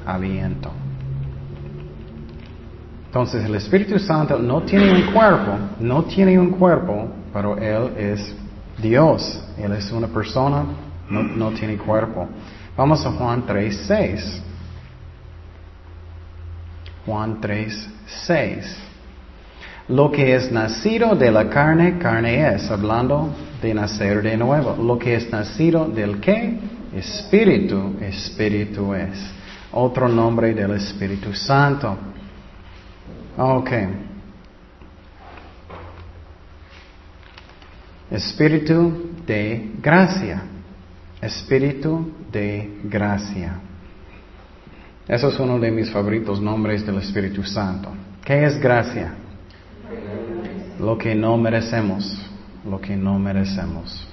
aliento. 0.06 0.72
Entonces 3.08 3.46
el 3.46 3.56
Espíritu 3.56 4.00
Santo 4.00 4.40
no 4.40 4.62
tiene 4.64 4.94
un 4.94 5.12
cuerpo, 5.12 5.58
no 5.80 6.04
tiene 6.04 6.40
un 6.40 6.52
cuerpo, 6.52 7.10
pero 7.34 7.58
Él 7.58 7.98
es 7.98 8.36
Dios. 8.78 9.44
Él 9.58 9.74
es 9.74 9.92
una 9.92 10.08
persona, 10.08 10.64
no, 11.10 11.24
no 11.24 11.52
tiene 11.52 11.78
cuerpo. 11.78 12.28
Vamos 12.78 13.06
a 13.06 13.12
Juan 13.12 13.44
3, 13.46 13.84
6. 13.88 14.42
Juan 17.06 17.42
3, 17.42 17.90
6. 18.26 18.78
Lo 19.90 20.12
que 20.12 20.36
es 20.36 20.52
nacido 20.52 21.16
de 21.16 21.30
la 21.30 21.50
carne, 21.50 21.98
carne 21.98 22.56
es, 22.56 22.72
hablando 22.72 23.30
de 23.62 23.74
nacer 23.74 24.22
de 24.22 24.38
nuevo. 24.38 24.82
Lo 24.82 24.98
que 24.98 25.16
es 25.16 25.30
nacido 25.30 25.88
del 25.88 26.22
qué? 26.22 26.58
Espíritu, 26.96 27.96
espíritu 28.00 28.94
es. 28.94 29.20
Otro 29.72 30.08
nombre 30.08 30.54
del 30.54 30.72
Espíritu 30.72 31.34
Santo. 31.34 31.98
Ok. 33.38 33.72
Espíritu 38.14 39.10
de 39.26 39.72
gracia. 39.82 40.44
Espíritu 41.20 42.12
de 42.32 42.80
gracia. 42.84 43.56
Eso 45.08 45.30
es 45.30 45.40
uno 45.40 45.58
de 45.58 45.72
mis 45.72 45.90
favoritos 45.90 46.40
nombres 46.40 46.86
del 46.86 47.00
Espíritu 47.00 47.44
Santo. 47.44 47.90
¿Qué 48.24 48.46
es 48.46 48.60
gracia? 48.62 49.16
Lo 50.80 50.96
que 50.96 51.16
no 51.16 51.36
merecemos. 51.38 52.16
Lo 52.70 52.80
que 52.80 52.96
no 52.96 53.18
merecemos. 53.18 54.08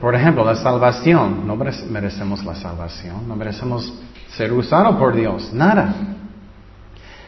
Por 0.00 0.14
ejemplo, 0.14 0.46
la 0.46 0.56
salvación. 0.56 1.46
No 1.46 1.54
merecemos 1.54 2.42
la 2.46 2.54
salvación. 2.54 3.28
No 3.28 3.36
merecemos 3.36 3.92
ser 4.30 4.54
usado 4.54 4.98
por 4.98 5.14
Dios. 5.14 5.52
Nada. 5.52 5.94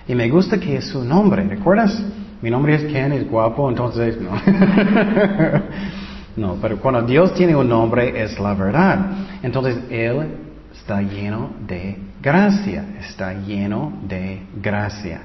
Y 0.08 0.14
me 0.14 0.30
gusta 0.30 0.58
que 0.58 0.76
es 0.76 0.86
su 0.86 1.04
nombre. 1.04 1.44
¿Recuerdas? 1.44 2.02
Mi 2.42 2.50
nombre 2.50 2.74
es 2.74 2.84
Ken, 2.92 3.12
es 3.12 3.28
guapo, 3.28 3.68
entonces 3.68 4.18
no. 4.20 4.30
No, 6.36 6.56
pero 6.62 6.78
cuando 6.78 7.02
Dios 7.02 7.34
tiene 7.34 7.54
un 7.56 7.68
nombre 7.68 8.22
es 8.22 8.38
la 8.38 8.54
verdad. 8.54 9.10
Entonces 9.42 9.78
Él 9.90 10.38
está 10.72 11.02
lleno 11.02 11.50
de 11.66 11.98
gracia, 12.22 12.84
está 13.00 13.34
lleno 13.34 13.92
de 14.06 14.42
gracia. 14.62 15.22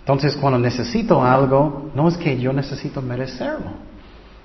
Entonces 0.00 0.36
cuando 0.36 0.58
necesito 0.58 1.22
algo, 1.24 1.90
no 1.94 2.08
es 2.08 2.16
que 2.16 2.38
yo 2.38 2.52
necesito 2.52 3.02
merecerlo. 3.02 3.88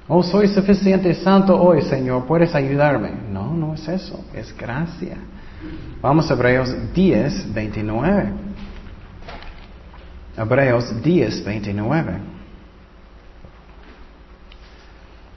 Oh, 0.07 0.23
soy 0.23 0.47
suficiente 0.47 1.13
santo 1.13 1.61
hoy, 1.61 1.81
Señor, 1.81 2.25
puedes 2.25 2.53
ayudarme. 2.55 3.11
No, 3.31 3.53
no 3.53 3.73
es 3.73 3.87
eso, 3.87 4.25
es 4.33 4.55
gracia. 4.57 5.17
Vamos 6.01 6.29
a 6.29 6.33
Hebreos 6.33 6.75
10, 6.93 7.53
29. 7.53 8.33
Hebreos 10.37 11.01
10, 11.01 11.43
29. 11.43 12.13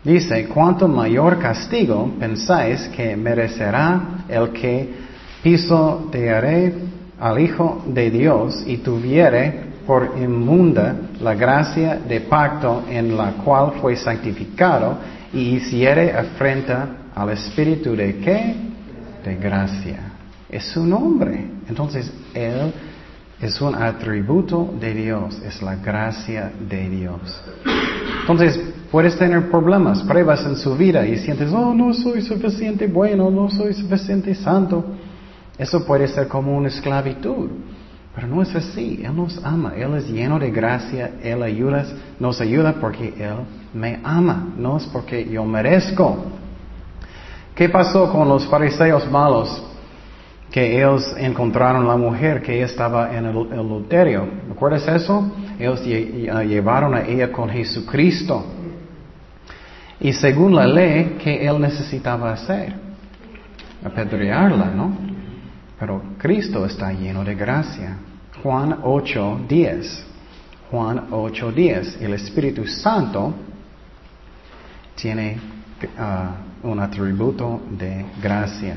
Dice, 0.04 0.46
cuanto 0.46 0.86
mayor 0.86 1.38
castigo 1.38 2.12
pensáis 2.18 2.88
que 2.94 3.16
merecerá 3.16 4.24
el 4.28 4.50
que 4.50 4.94
pisoteare 5.42 6.74
al 7.18 7.40
Hijo 7.40 7.82
de 7.86 8.10
Dios 8.10 8.62
y 8.66 8.78
tuviere 8.78 9.66
por 9.86 10.14
inmunda 10.16 10.96
la 11.20 11.34
gracia 11.34 11.96
de 11.96 12.20
pacto 12.20 12.84
en 12.88 13.16
la 13.16 13.32
cual 13.44 13.72
fue 13.80 13.96
santificado 13.96 14.98
y 15.32 15.56
hiciere 15.56 16.12
afrenta 16.12 16.88
al 17.14 17.30
Espíritu 17.30 17.96
de 17.96 18.16
qué? 18.18 18.54
De 19.24 19.36
gracia. 19.36 20.12
Es 20.48 20.66
su 20.66 20.86
nombre. 20.86 21.46
Entonces, 21.68 22.12
Él 22.32 22.72
es 23.40 23.60
un 23.60 23.74
atributo 23.74 24.74
de 24.80 24.94
Dios, 24.94 25.40
es 25.44 25.60
la 25.62 25.76
gracia 25.76 26.52
de 26.68 26.88
Dios. 26.88 27.20
Entonces, 28.20 28.58
puedes 28.90 29.16
tener 29.18 29.50
problemas, 29.50 30.02
pruebas 30.04 30.44
en 30.46 30.56
su 30.56 30.74
vida 30.76 31.06
y 31.06 31.18
sientes, 31.18 31.52
oh, 31.52 31.74
no 31.74 31.92
soy 31.92 32.22
suficiente 32.22 32.86
bueno, 32.86 33.30
no 33.30 33.50
soy 33.50 33.74
suficiente 33.74 34.34
santo. 34.34 34.84
Eso 35.58 35.84
puede 35.84 36.08
ser 36.08 36.28
como 36.28 36.56
una 36.56 36.68
esclavitud. 36.68 37.50
Pero 38.14 38.28
no 38.28 38.42
es 38.42 38.54
así. 38.54 39.02
Él 39.04 39.14
nos 39.14 39.38
ama. 39.44 39.74
Él 39.76 39.94
es 39.94 40.08
lleno 40.08 40.38
de 40.38 40.50
gracia. 40.50 41.12
Él 41.22 41.42
ayuda, 41.42 41.84
nos 42.18 42.40
ayuda 42.40 42.74
porque 42.80 43.12
Él 43.18 43.36
me 43.74 44.00
ama. 44.02 44.54
No 44.56 44.78
es 44.78 44.86
porque 44.86 45.28
yo 45.28 45.44
merezco. 45.44 46.24
¿Qué 47.54 47.68
pasó 47.68 48.10
con 48.10 48.26
los 48.28 48.46
fariseos 48.46 49.10
malos? 49.10 49.62
Que 50.50 50.78
ellos 50.78 51.14
encontraron 51.18 51.86
la 51.86 51.96
mujer 51.96 52.42
que 52.42 52.62
estaba 52.62 53.14
en 53.16 53.26
el 53.26 53.36
adulterio. 53.52 54.26
¿Recuerdas 54.48 54.86
eso? 54.88 55.30
Ellos 55.58 55.84
llevaron 55.84 56.94
a 56.94 57.02
ella 57.02 57.30
con 57.30 57.48
Jesucristo. 57.50 58.44
Y 60.00 60.12
según 60.12 60.54
la 60.54 60.66
ley, 60.66 61.16
¿qué 61.22 61.46
él 61.46 61.60
necesitaba 61.60 62.32
hacer? 62.32 62.74
Apedrearla, 63.84 64.66
¿no? 64.66 64.96
Pero 65.78 66.02
Cristo 66.18 66.64
está 66.64 66.92
lleno 66.92 67.24
de 67.24 67.34
gracia. 67.34 67.96
Juan 68.42 68.78
8, 68.82 69.40
10. 69.48 70.06
Juan 70.70 71.06
8, 71.10 71.52
10. 71.52 72.02
El 72.02 72.14
Espíritu 72.14 72.66
Santo 72.66 73.34
tiene 74.94 75.38
uh, 75.98 76.68
un 76.68 76.80
atributo 76.80 77.62
de 77.70 78.04
gracia. 78.22 78.76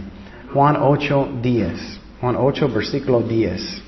Juan 0.53 0.77
8, 0.79 1.29
10. 1.41 1.99
Juan 2.21 2.35
8, 2.35 2.69
versículo 2.69 3.21
10. 3.21 3.81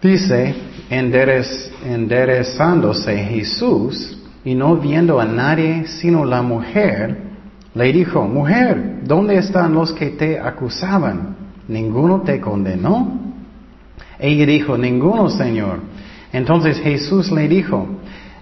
Dice, 0.00 0.54
enderezándose 0.90 3.16
Jesús 3.16 4.18
y 4.44 4.54
no 4.54 4.76
viendo 4.76 5.20
a 5.20 5.24
nadie 5.24 5.86
sino 5.86 6.24
la 6.24 6.42
mujer, 6.42 7.32
le 7.74 7.92
dijo, 7.92 8.26
mujer, 8.26 9.00
¿dónde 9.04 9.36
están 9.36 9.74
los 9.74 9.92
que 9.92 10.10
te 10.10 10.38
acusaban? 10.38 11.36
¿Ninguno 11.68 12.22
te 12.22 12.40
condenó? 12.40 13.20
Ella 14.18 14.46
dijo, 14.46 14.76
ninguno, 14.76 15.30
Señor. 15.30 15.80
Entonces 16.32 16.80
Jesús 16.80 17.30
le 17.30 17.48
dijo, 17.48 17.86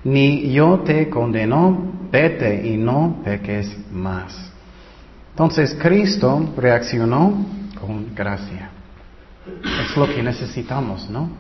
ni 0.05 0.51
yo 0.53 0.81
te 0.81 1.11
condeno, 1.11 1.93
vete 2.11 2.67
y 2.67 2.77
no 2.77 3.19
peques 3.23 3.77
más. 3.93 4.51
Entonces 5.41 5.75
Cristo 5.81 6.51
reaccionó 6.55 7.33
con 7.81 8.15
gracia. 8.15 8.69
Es 9.83 9.97
lo 9.97 10.07
que 10.07 10.23
necesitamos, 10.23 11.09
¿no? 11.09 11.31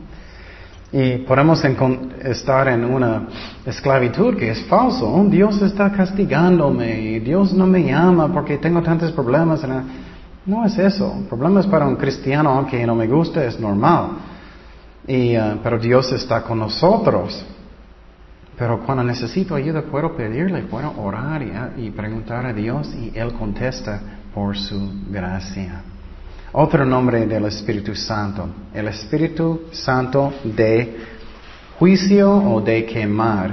Y 0.90 1.18
podemos 1.18 1.62
estar 2.22 2.68
en 2.68 2.86
una 2.86 3.28
esclavitud 3.66 4.38
que 4.38 4.52
es 4.52 4.64
falso. 4.64 5.22
Dios 5.28 5.60
está 5.60 5.92
castigándome 5.92 7.20
Dios 7.20 7.52
no 7.52 7.66
me 7.66 7.82
llama 7.82 8.32
porque 8.32 8.56
tengo 8.56 8.80
tantos 8.80 9.12
problemas. 9.12 9.60
No 10.46 10.64
es 10.64 10.78
eso. 10.78 11.16
El 11.18 11.24
problema 11.24 11.60
es 11.60 11.66
para 11.66 11.86
un 11.86 11.96
cristiano, 11.96 12.52
aunque 12.52 12.86
no 12.86 12.94
me 12.94 13.06
guste, 13.06 13.46
es 13.46 13.60
normal. 13.60 14.12
Y, 15.06 15.36
uh, 15.36 15.58
pero 15.62 15.78
Dios 15.78 16.10
está 16.12 16.42
con 16.42 16.60
nosotros. 16.60 17.44
Pero 18.60 18.78
cuando 18.80 19.02
necesito 19.02 19.54
ayuda 19.54 19.80
puedo 19.80 20.14
pedirle, 20.14 20.64
puedo 20.64 20.92
orar 21.00 21.42
y, 21.42 21.86
y 21.86 21.90
preguntar 21.92 22.44
a 22.44 22.52
Dios 22.52 22.94
y 22.94 23.10
Él 23.18 23.32
contesta 23.32 23.98
por 24.34 24.54
su 24.54 25.00
gracia. 25.08 25.80
Otro 26.52 26.84
nombre 26.84 27.26
del 27.26 27.46
Espíritu 27.46 27.94
Santo, 27.94 28.50
el 28.74 28.88
Espíritu 28.88 29.62
Santo 29.72 30.34
de 30.44 30.94
juicio 31.78 32.30
o 32.30 32.60
de 32.60 32.84
quemar. 32.84 33.50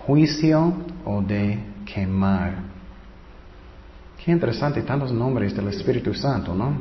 Juicio 0.00 0.74
o 1.04 1.22
de 1.22 1.60
quemar. 1.86 2.54
Qué 4.24 4.32
interesante, 4.32 4.82
tantos 4.82 5.12
nombres 5.12 5.54
del 5.54 5.68
Espíritu 5.68 6.12
Santo, 6.12 6.52
¿no? 6.52 6.72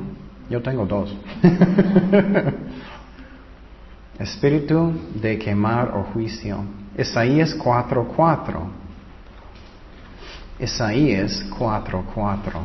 Yo 0.49 0.59
tengo 0.59 0.87
dos. 0.87 1.15
Espíritu 4.23 4.93
de 5.21 5.37
quemar 5.37 5.91
o 5.97 6.03
juicio. 6.13 6.63
Isaías 6.97 7.53
4:4. 7.57 8.69
Isaías 10.59 11.43
4:4. 11.59 12.61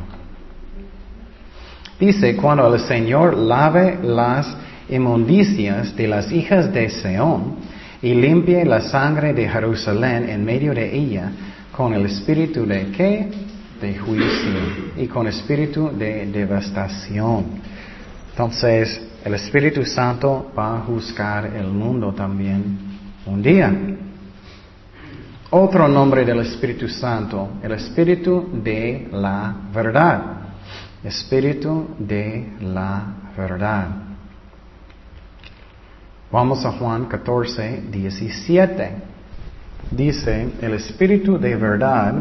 Dice, 1.98 2.36
cuando 2.36 2.72
el 2.72 2.80
Señor 2.80 3.36
lave 3.36 3.98
las 4.00 4.56
inmundicias 4.88 5.96
de 5.96 6.06
las 6.06 6.30
hijas 6.30 6.72
de 6.72 6.88
Seón 6.90 7.56
y 8.00 8.14
limpie 8.14 8.64
la 8.64 8.80
sangre 8.80 9.34
de 9.34 9.48
Jerusalén 9.48 10.28
en 10.28 10.44
medio 10.44 10.72
de 10.72 10.96
ella, 10.96 11.32
con 11.72 11.92
el 11.92 12.06
espíritu 12.06 12.66
de 12.66 12.92
qué? 12.92 13.28
De 13.80 13.98
juicio 13.98 14.60
y 14.96 15.08
con 15.08 15.26
espíritu 15.26 15.90
de 15.90 16.26
devastación. 16.26 17.46
Entonces, 18.30 19.07
el 19.24 19.34
Espíritu 19.34 19.84
Santo 19.84 20.52
va 20.56 20.76
a 20.76 20.80
juzgar 20.80 21.46
el 21.46 21.66
mundo 21.68 22.12
también 22.12 22.78
un 23.26 23.42
día. 23.42 23.72
Otro 25.50 25.88
nombre 25.88 26.24
del 26.24 26.40
Espíritu 26.40 26.88
Santo, 26.88 27.48
el 27.62 27.72
Espíritu 27.72 28.48
de 28.62 29.08
la 29.12 29.54
verdad. 29.72 30.22
Espíritu 31.02 31.88
de 31.98 32.52
la 32.60 33.02
verdad. 33.36 33.86
Vamos 36.30 36.64
a 36.66 36.72
Juan 36.72 37.06
14, 37.06 37.84
17. 37.90 38.90
Dice, 39.90 40.48
el 40.60 40.74
Espíritu 40.74 41.38
de 41.38 41.56
verdad, 41.56 42.14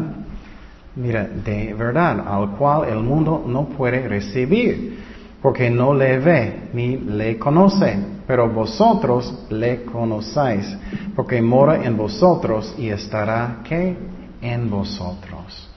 mira, 0.96 1.24
de 1.24 1.74
verdad, 1.74 2.26
al 2.26 2.56
cual 2.56 2.88
el 2.88 3.00
mundo 3.00 3.44
no 3.46 3.68
puede 3.68 4.08
recibir, 4.08 4.98
porque 5.40 5.70
no 5.70 5.94
le 5.94 6.18
ve 6.18 6.70
ni 6.72 6.96
le 6.96 7.38
conoce, 7.38 7.96
pero 8.26 8.48
vosotros 8.48 9.46
le 9.50 9.84
conocéis, 9.84 10.76
porque 11.14 11.40
mora 11.40 11.84
en 11.84 11.96
vosotros 11.96 12.74
y 12.76 12.88
estará, 12.88 13.60
¿qué? 13.64 13.96
En 14.42 14.68
vosotros. 14.68 15.68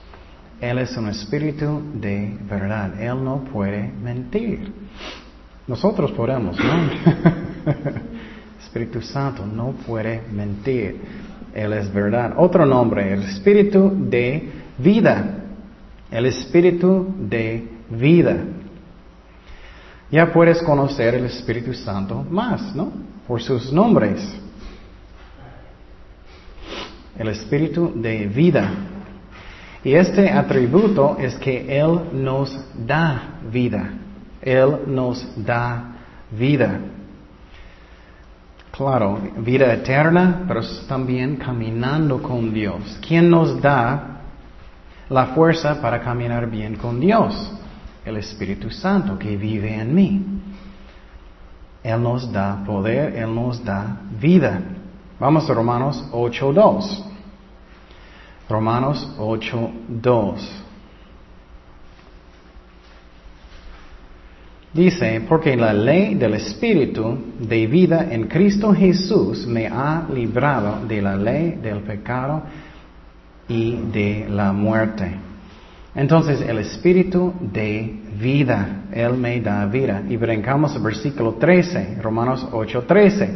Él 0.60 0.78
es 0.78 0.96
un 0.96 1.08
espíritu 1.08 1.82
de 1.94 2.36
verdad. 2.48 3.00
Él 3.00 3.24
no 3.24 3.42
puede 3.52 3.90
mentir. 4.00 4.72
Nosotros 5.66 6.12
podemos, 6.12 6.56
¿no? 6.56 7.72
espíritu 8.64 9.02
Santo 9.02 9.44
no 9.44 9.72
puede 9.86 10.22
mentir. 10.32 11.00
Él 11.52 11.72
es 11.72 11.92
verdad. 11.92 12.34
Otro 12.36 12.64
nombre, 12.64 13.12
el 13.12 13.22
espíritu 13.24 13.92
de 14.08 14.50
vida. 14.78 15.38
El 16.10 16.26
espíritu 16.26 17.12
de 17.18 17.68
vida. 17.90 18.36
Ya 20.12 20.30
puedes 20.30 20.62
conocer 20.62 21.14
el 21.14 21.24
Espíritu 21.24 21.72
Santo 21.72 22.22
más, 22.28 22.76
¿no? 22.76 22.92
Por 23.26 23.40
sus 23.40 23.72
nombres. 23.72 24.20
El 27.18 27.28
espíritu 27.28 27.90
de 27.96 28.26
vida. 28.26 28.70
Y 29.82 29.94
este 29.94 30.30
atributo 30.30 31.16
es 31.18 31.34
que 31.36 31.80
Él 31.80 31.98
nos 32.12 32.54
da 32.86 33.38
vida. 33.50 33.90
Él 34.42 34.80
nos 34.86 35.26
da 35.42 35.92
vida. 36.30 36.78
Claro, 38.70 39.18
vida 39.38 39.72
eterna, 39.72 40.44
pero 40.46 40.60
también 40.86 41.36
caminando 41.36 42.20
con 42.20 42.52
Dios. 42.52 42.98
¿Quién 43.06 43.30
nos 43.30 43.62
da 43.62 44.20
la 45.08 45.26
fuerza 45.28 45.80
para 45.80 46.02
caminar 46.02 46.50
bien 46.50 46.76
con 46.76 47.00
Dios? 47.00 47.61
El 48.04 48.16
Espíritu 48.16 48.70
Santo 48.70 49.18
que 49.18 49.36
vive 49.36 49.74
en 49.74 49.94
mí. 49.94 50.24
Él 51.82 52.02
nos 52.02 52.30
da 52.30 52.62
poder, 52.64 53.16
Él 53.16 53.34
nos 53.34 53.64
da 53.64 53.96
vida. 54.20 54.60
Vamos 55.18 55.48
a 55.48 55.54
Romanos 55.54 56.04
8.2. 56.12 57.04
Romanos 58.48 59.08
8.2. 59.18 60.62
Dice, 64.72 65.22
porque 65.28 65.54
la 65.54 65.72
ley 65.72 66.14
del 66.14 66.34
Espíritu 66.34 67.18
de 67.38 67.66
vida 67.66 68.08
en 68.10 68.26
Cristo 68.26 68.72
Jesús 68.72 69.46
me 69.46 69.66
ha 69.66 70.06
librado 70.12 70.86
de 70.86 71.02
la 71.02 71.14
ley 71.14 71.58
del 71.62 71.80
pecado 71.80 72.42
y 73.48 73.76
de 73.92 74.26
la 74.30 74.52
muerte. 74.52 75.31
Entonces 75.94 76.40
el 76.40 76.58
Espíritu 76.58 77.34
de 77.40 78.00
vida, 78.18 78.84
Él 78.92 79.14
me 79.14 79.40
da 79.40 79.66
vida. 79.66 80.02
Y 80.08 80.16
brincamos 80.16 80.74
al 80.74 80.82
versículo 80.82 81.34
13, 81.34 81.98
Romanos 82.00 82.46
8.13. 82.50 83.28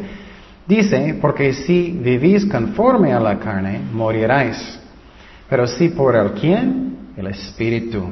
Dice, 0.67 1.19
porque 1.21 1.53
si 1.53 1.91
vivís 1.91 2.47
conforme 2.47 3.13
a 3.13 3.21
la 3.21 3.39
carne, 3.39 3.81
moriráis. 3.93 4.81
Pero 5.49 5.67
si 5.67 5.91
por 5.91 6.17
el 6.17 6.33
quién, 6.33 6.97
el 7.17 7.27
Espíritu, 7.29 8.05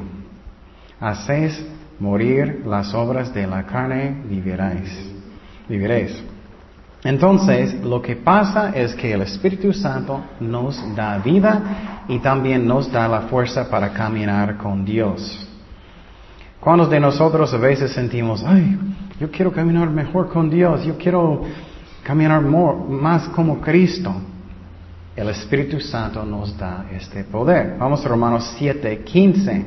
hacéis 1.00 1.64
morir 1.98 2.62
las 2.66 2.94
obras 2.94 3.33
de 3.35 3.46
la 3.46 3.64
carne, 3.64 4.22
viviréis. 4.28 5.11
Viviréis. 5.68 6.33
Entonces, 7.04 7.84
lo 7.84 8.00
que 8.00 8.16
pasa 8.16 8.70
es 8.74 8.94
que 8.94 9.12
el 9.12 9.20
Espíritu 9.20 9.74
Santo 9.74 10.24
nos 10.40 10.82
da 10.96 11.18
vida 11.18 12.04
y 12.08 12.18
también 12.18 12.66
nos 12.66 12.90
da 12.90 13.06
la 13.06 13.22
fuerza 13.22 13.68
para 13.68 13.92
caminar 13.92 14.56
con 14.56 14.86
Dios. 14.86 15.46
¿Cuántos 16.58 16.88
de 16.88 16.98
nosotros 16.98 17.52
a 17.52 17.58
veces 17.58 17.92
sentimos, 17.92 18.42
ay, 18.42 18.78
yo 19.20 19.30
quiero 19.30 19.52
caminar 19.52 19.90
mejor 19.90 20.30
con 20.30 20.48
Dios, 20.48 20.82
yo 20.86 20.96
quiero 20.96 21.42
caminar 22.02 22.40
más 22.40 23.28
como 23.28 23.60
Cristo? 23.60 24.14
El 25.14 25.28
Espíritu 25.28 25.80
Santo 25.80 26.24
nos 26.24 26.56
da 26.56 26.86
este 26.90 27.22
poder. 27.24 27.76
Vamos 27.78 28.04
a 28.04 28.08
Romanos 28.08 28.56
7:15. 28.58 29.64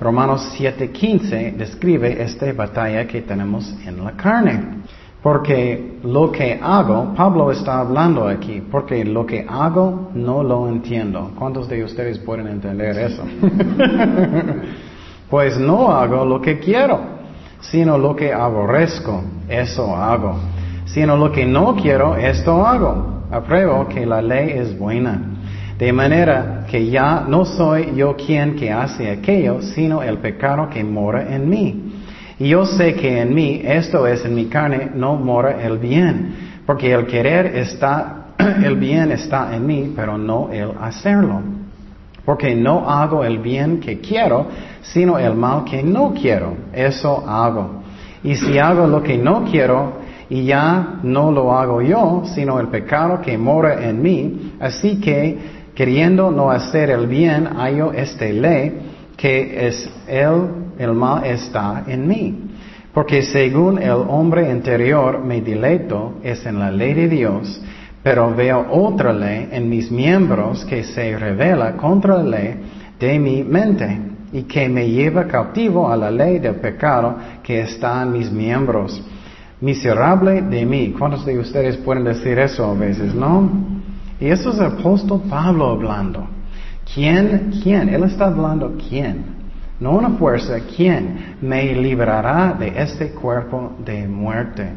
Romanos 0.00 0.52
7:15 0.56 1.56
describe 1.56 2.22
esta 2.22 2.52
batalla 2.52 3.04
que 3.08 3.22
tenemos 3.22 3.74
en 3.84 4.04
la 4.04 4.12
carne. 4.12 4.84
Porque 5.22 5.98
lo 6.04 6.30
que 6.30 6.58
hago, 6.62 7.12
Pablo 7.16 7.50
está 7.50 7.80
hablando 7.80 8.28
aquí, 8.28 8.62
porque 8.70 9.04
lo 9.04 9.26
que 9.26 9.44
hago 9.48 10.10
no 10.14 10.42
lo 10.42 10.68
entiendo. 10.68 11.32
¿Cuántos 11.36 11.68
de 11.68 11.82
ustedes 11.82 12.18
pueden 12.18 12.46
entender 12.46 12.96
eso? 12.96 13.24
pues 15.30 15.58
no 15.58 15.90
hago 15.90 16.24
lo 16.24 16.40
que 16.40 16.60
quiero, 16.60 17.00
sino 17.60 17.98
lo 17.98 18.14
que 18.14 18.32
aborrezco, 18.32 19.22
eso 19.48 19.94
hago. 19.94 20.38
Sino 20.86 21.16
lo 21.16 21.32
que 21.32 21.44
no 21.44 21.74
quiero, 21.74 22.16
esto 22.16 22.64
hago 22.64 23.18
apruebo 23.30 23.86
que 23.88 24.06
la 24.06 24.22
ley 24.22 24.50
es 24.50 24.78
buena. 24.78 25.20
De 25.78 25.92
manera 25.92 26.66
que 26.68 26.88
ya 26.88 27.24
no 27.28 27.44
soy 27.44 27.94
yo 27.94 28.16
quien 28.16 28.56
que 28.56 28.72
hace 28.72 29.10
aquello, 29.10 29.62
sino 29.62 30.02
el 30.02 30.18
pecado 30.18 30.68
que 30.68 30.82
mora 30.82 31.34
en 31.34 31.48
mí. 31.48 31.87
Y 32.38 32.48
yo 32.48 32.64
sé 32.64 32.94
que 32.94 33.20
en 33.20 33.34
mí, 33.34 33.60
esto 33.64 34.06
es 34.06 34.24
en 34.24 34.34
mi 34.34 34.46
carne, 34.46 34.90
no 34.94 35.16
mora 35.16 35.62
el 35.64 35.78
bien, 35.78 36.62
porque 36.64 36.92
el 36.92 37.06
querer 37.06 37.46
está, 37.56 38.28
el 38.64 38.76
bien 38.76 39.10
está 39.10 39.54
en 39.54 39.66
mí, 39.66 39.92
pero 39.94 40.16
no 40.16 40.50
el 40.52 40.70
hacerlo. 40.80 41.40
Porque 42.24 42.54
no 42.54 42.88
hago 42.88 43.24
el 43.24 43.38
bien 43.38 43.80
que 43.80 44.00
quiero, 44.00 44.46
sino 44.82 45.18
el 45.18 45.34
mal 45.34 45.64
que 45.64 45.82
no 45.82 46.12
quiero. 46.12 46.54
Eso 46.72 47.24
hago. 47.26 47.82
Y 48.22 48.36
si 48.36 48.58
hago 48.58 48.86
lo 48.86 49.02
que 49.02 49.16
no 49.16 49.44
quiero, 49.44 49.94
y 50.30 50.44
ya 50.44 51.00
no 51.02 51.32
lo 51.32 51.56
hago 51.56 51.80
yo, 51.80 52.22
sino 52.34 52.60
el 52.60 52.68
pecado 52.68 53.20
que 53.22 53.38
mora 53.38 53.88
en 53.88 54.02
mí. 54.02 54.52
Así 54.60 55.00
que, 55.00 55.38
queriendo 55.74 56.30
no 56.30 56.50
hacer 56.50 56.90
el 56.90 57.06
bien, 57.06 57.48
hallo 57.56 57.92
esta 57.92 58.26
ley, 58.26 58.78
que 59.16 59.66
es 59.68 59.90
el, 60.06 60.67
el 60.78 60.92
mal 60.92 61.24
está 61.24 61.84
en 61.86 62.06
mí. 62.06 62.34
Porque 62.94 63.22
según 63.22 63.78
el 63.78 63.92
hombre 64.08 64.50
interior 64.50 65.22
me 65.22 65.40
dileto 65.40 66.14
es 66.22 66.44
en 66.46 66.58
la 66.58 66.70
ley 66.70 66.94
de 66.94 67.08
Dios, 67.08 67.60
pero 68.02 68.34
veo 68.34 68.66
otra 68.70 69.12
ley 69.12 69.48
en 69.52 69.68
mis 69.68 69.90
miembros 69.90 70.64
que 70.64 70.82
se 70.82 71.16
revela 71.18 71.76
contra 71.76 72.16
la 72.16 72.38
ley 72.38 72.54
de 72.98 73.18
mi 73.18 73.44
mente 73.44 73.98
y 74.32 74.42
que 74.42 74.68
me 74.68 74.88
lleva 74.88 75.26
cautivo 75.26 75.90
a 75.90 75.96
la 75.96 76.10
ley 76.10 76.38
del 76.38 76.56
pecado 76.56 77.16
que 77.42 77.60
está 77.60 78.02
en 78.02 78.12
mis 78.12 78.30
miembros. 78.30 79.02
Miserable 79.60 80.42
de 80.42 80.64
mí. 80.64 80.94
¿Cuántos 80.96 81.26
de 81.26 81.38
ustedes 81.38 81.76
pueden 81.78 82.04
decir 82.04 82.38
eso 82.38 82.64
a 82.64 82.74
veces, 82.74 83.14
no? 83.14 83.50
Y 84.20 84.26
eso 84.26 84.50
es 84.50 84.58
el 84.58 84.66
apóstol 84.66 85.22
Pablo 85.28 85.70
hablando. 85.70 86.26
¿Quién? 86.92 87.52
¿Quién? 87.62 87.88
Él 87.88 88.04
está 88.04 88.26
hablando 88.26 88.76
quién. 88.88 89.37
No 89.80 89.92
una 89.92 90.10
fuerza, 90.10 90.58
¿quién 90.76 91.36
me 91.40 91.72
librará 91.74 92.56
de 92.58 92.72
este 92.82 93.10
cuerpo 93.10 93.76
de 93.84 94.08
muerte? 94.08 94.70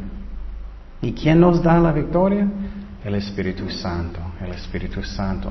¿Y 1.00 1.12
quién 1.12 1.40
nos 1.40 1.60
da 1.60 1.80
la 1.80 1.90
victoria? 1.90 2.46
El 3.04 3.16
Espíritu 3.16 3.68
Santo, 3.68 4.20
el 4.40 4.52
Espíritu 4.52 5.02
Santo. 5.02 5.50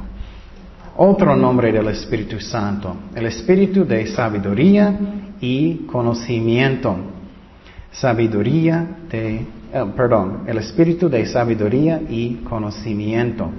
Otro 0.95 1.35
nombre 1.35 1.71
del 1.71 1.87
Espíritu 1.89 2.39
Santo, 2.39 2.95
el 3.13 3.25
Espíritu 3.25 3.83
de 3.85 4.07
sabiduría 4.07 4.97
y 5.41 5.85
conocimiento. 5.85 6.95
Sabiduría 7.91 8.87
de, 9.09 9.35
eh, 9.35 9.45
perdón, 9.97 10.43
el 10.47 10.59
Espíritu 10.59 11.09
de 11.09 11.25
sabiduría 11.25 12.01
y 12.09 12.35
conocimiento. 12.47 13.49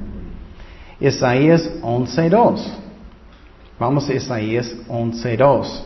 Isaías 1.01 1.71
11.2. 1.83 2.92
Vamos 3.83 4.09
a 4.09 4.15
Isaías 4.15 4.77
11.2. 4.87 5.83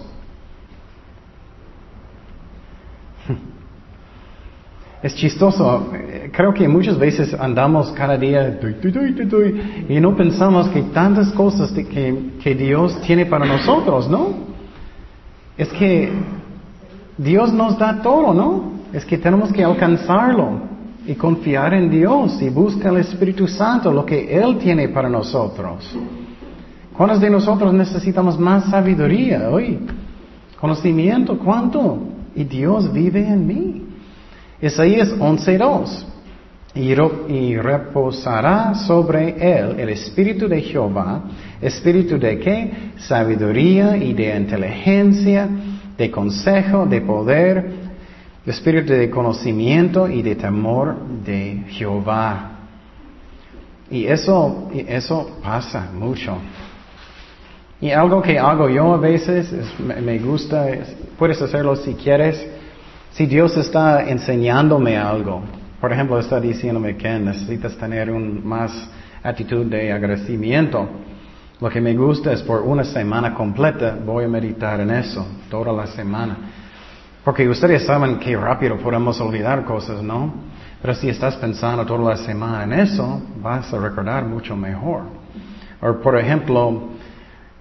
Es 5.03 5.15
chistoso, 5.15 5.89
creo 6.31 6.53
que 6.53 6.69
muchas 6.69 6.99
veces 6.99 7.33
andamos 7.33 7.91
cada 7.93 8.19
día 8.19 8.61
y 9.89 10.01
no 10.01 10.15
pensamos 10.15 10.69
que 10.69 10.83
tantas 10.83 11.33
cosas 11.33 11.71
que, 11.73 12.33
que 12.43 12.55
Dios 12.55 13.01
tiene 13.01 13.25
para 13.25 13.47
nosotros, 13.47 14.11
¿no? 14.11 14.35
Es 15.57 15.69
que 15.69 16.11
Dios 17.17 17.51
nos 17.51 17.79
da 17.79 18.03
todo, 18.03 18.35
¿no? 18.35 18.73
Es 18.93 19.07
que 19.07 19.17
tenemos 19.17 19.51
que 19.53 19.65
alcanzarlo 19.65 20.61
y 21.07 21.15
confiar 21.15 21.73
en 21.73 21.89
Dios 21.89 22.43
y 22.43 22.51
buscar 22.51 22.93
el 22.93 23.01
Espíritu 23.01 23.49
Santo, 23.49 23.91
lo 23.91 24.05
que 24.05 24.37
Él 24.37 24.59
tiene 24.59 24.89
para 24.89 25.09
nosotros. 25.09 25.97
¿Cuántos 26.97 27.21
de 27.21 27.29
nosotros 27.29 27.75
necesitamos 27.75 28.39
más 28.39 28.71
sabiduría 28.71 29.51
hoy? 29.51 29.81
Conocimiento, 30.59 31.39
¿cuánto? 31.39 31.99
Y 32.35 32.45
Dios 32.45 32.91
vive 32.91 33.21
en 33.21 33.47
mí. 33.47 33.87
Isaías 34.63 35.15
11.2. 35.19 36.05
Y, 36.75 36.93
y 37.33 37.57
reposará 37.57 38.75
sobre 38.75 39.31
él 39.31 39.79
el 39.79 39.91
espíritu 39.91 40.49
de 40.49 40.61
Jehová, 40.63 41.23
espíritu 41.61 42.19
de 42.19 42.39
qué? 42.39 42.73
Sabiduría 42.99 43.97
y 43.97 44.15
de 44.15 44.37
inteligencia, 44.37 45.49
de 45.97 46.11
consejo, 46.11 46.87
de 46.87 47.01
poder, 47.03 47.73
espíritu 48.47 48.93
de 48.93 49.11
conocimiento 49.11 50.09
y 50.09 50.23
de 50.23 50.35
temor 50.35 50.97
de 51.25 51.65
Jehová. 51.69 52.53
Y 53.91 54.07
eso, 54.07 54.71
eso 54.73 55.39
pasa 55.43 55.91
mucho. 55.93 56.39
Y 57.81 57.91
algo 57.91 58.23
que 58.23 58.39
hago 58.39 58.71
yo 58.71 58.95
a 58.95 58.97
veces, 58.97 59.55
me, 59.79 60.19
gusta, 60.19 60.67
puedes 61.19 61.41
hacerlo 61.43 61.77
si 61.77 61.95
quieres, 61.95 62.47
si 63.13 63.27
Dios 63.27 63.55
está 63.57 64.09
enseñándome 64.09 64.97
algo. 64.97 65.43
Por 65.81 65.93
ejemplo, 65.93 66.19
está 66.19 66.41
diciéndome 66.41 66.97
que 66.97 67.19
necesitas 67.19 67.77
tener 67.77 68.11
un 68.11 68.47
más 68.47 68.73
actitud 69.23 69.67
de 69.67 69.93
agradecimiento. 69.93 70.89
Lo 71.61 71.69
que 71.69 71.81
me 71.81 71.95
gusta 71.95 72.33
es 72.33 72.43
por 72.43 72.63
una 72.63 72.85
semana 72.85 73.35
completa 73.35 73.97
voy 74.05 74.25
a 74.25 74.29
meditar 74.29 74.81
en 74.81 74.91
eso, 74.91 75.27
toda 75.51 75.73
la 75.73 75.87
semana. 75.87 76.37
Porque 77.25 77.47
ustedes 77.47 77.85
saben 77.85 78.19
que 78.19 78.37
rápido 78.37 78.79
podemos 78.79 79.21
olvidar 79.21 79.65
cosas, 79.65 80.03
¿no? 80.03 80.33
Pero 80.81 80.95
si 80.95 81.11
estás 81.11 81.37
pensando 81.37 81.85
toda 81.85 82.11
la 82.11 82.17
semana 82.17 82.65
en 82.65 82.73
eso, 82.73 83.21
vas 83.43 83.73
a 83.73 83.79
recordar 83.79 84.25
mucho 84.25 84.57
mejor. 84.57 85.03
O 85.81 85.95
por 86.01 86.19
ejemplo, 86.19 86.96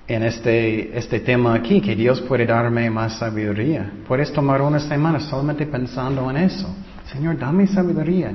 en 0.07 0.23
este, 0.23 0.97
este 0.97 1.19
tema 1.19 1.55
aquí, 1.55 1.81
que 1.81 1.95
Dios 1.95 2.21
puede 2.21 2.45
darme 2.45 2.89
más 2.89 3.17
sabiduría. 3.17 3.91
Puedes 4.07 4.31
tomar 4.31 4.61
una 4.61 4.79
semana 4.79 5.19
solamente 5.19 5.65
pensando 5.65 6.29
en 6.29 6.37
eso. 6.37 6.67
Señor, 7.11 7.37
dame 7.37 7.67
sabiduría, 7.67 8.31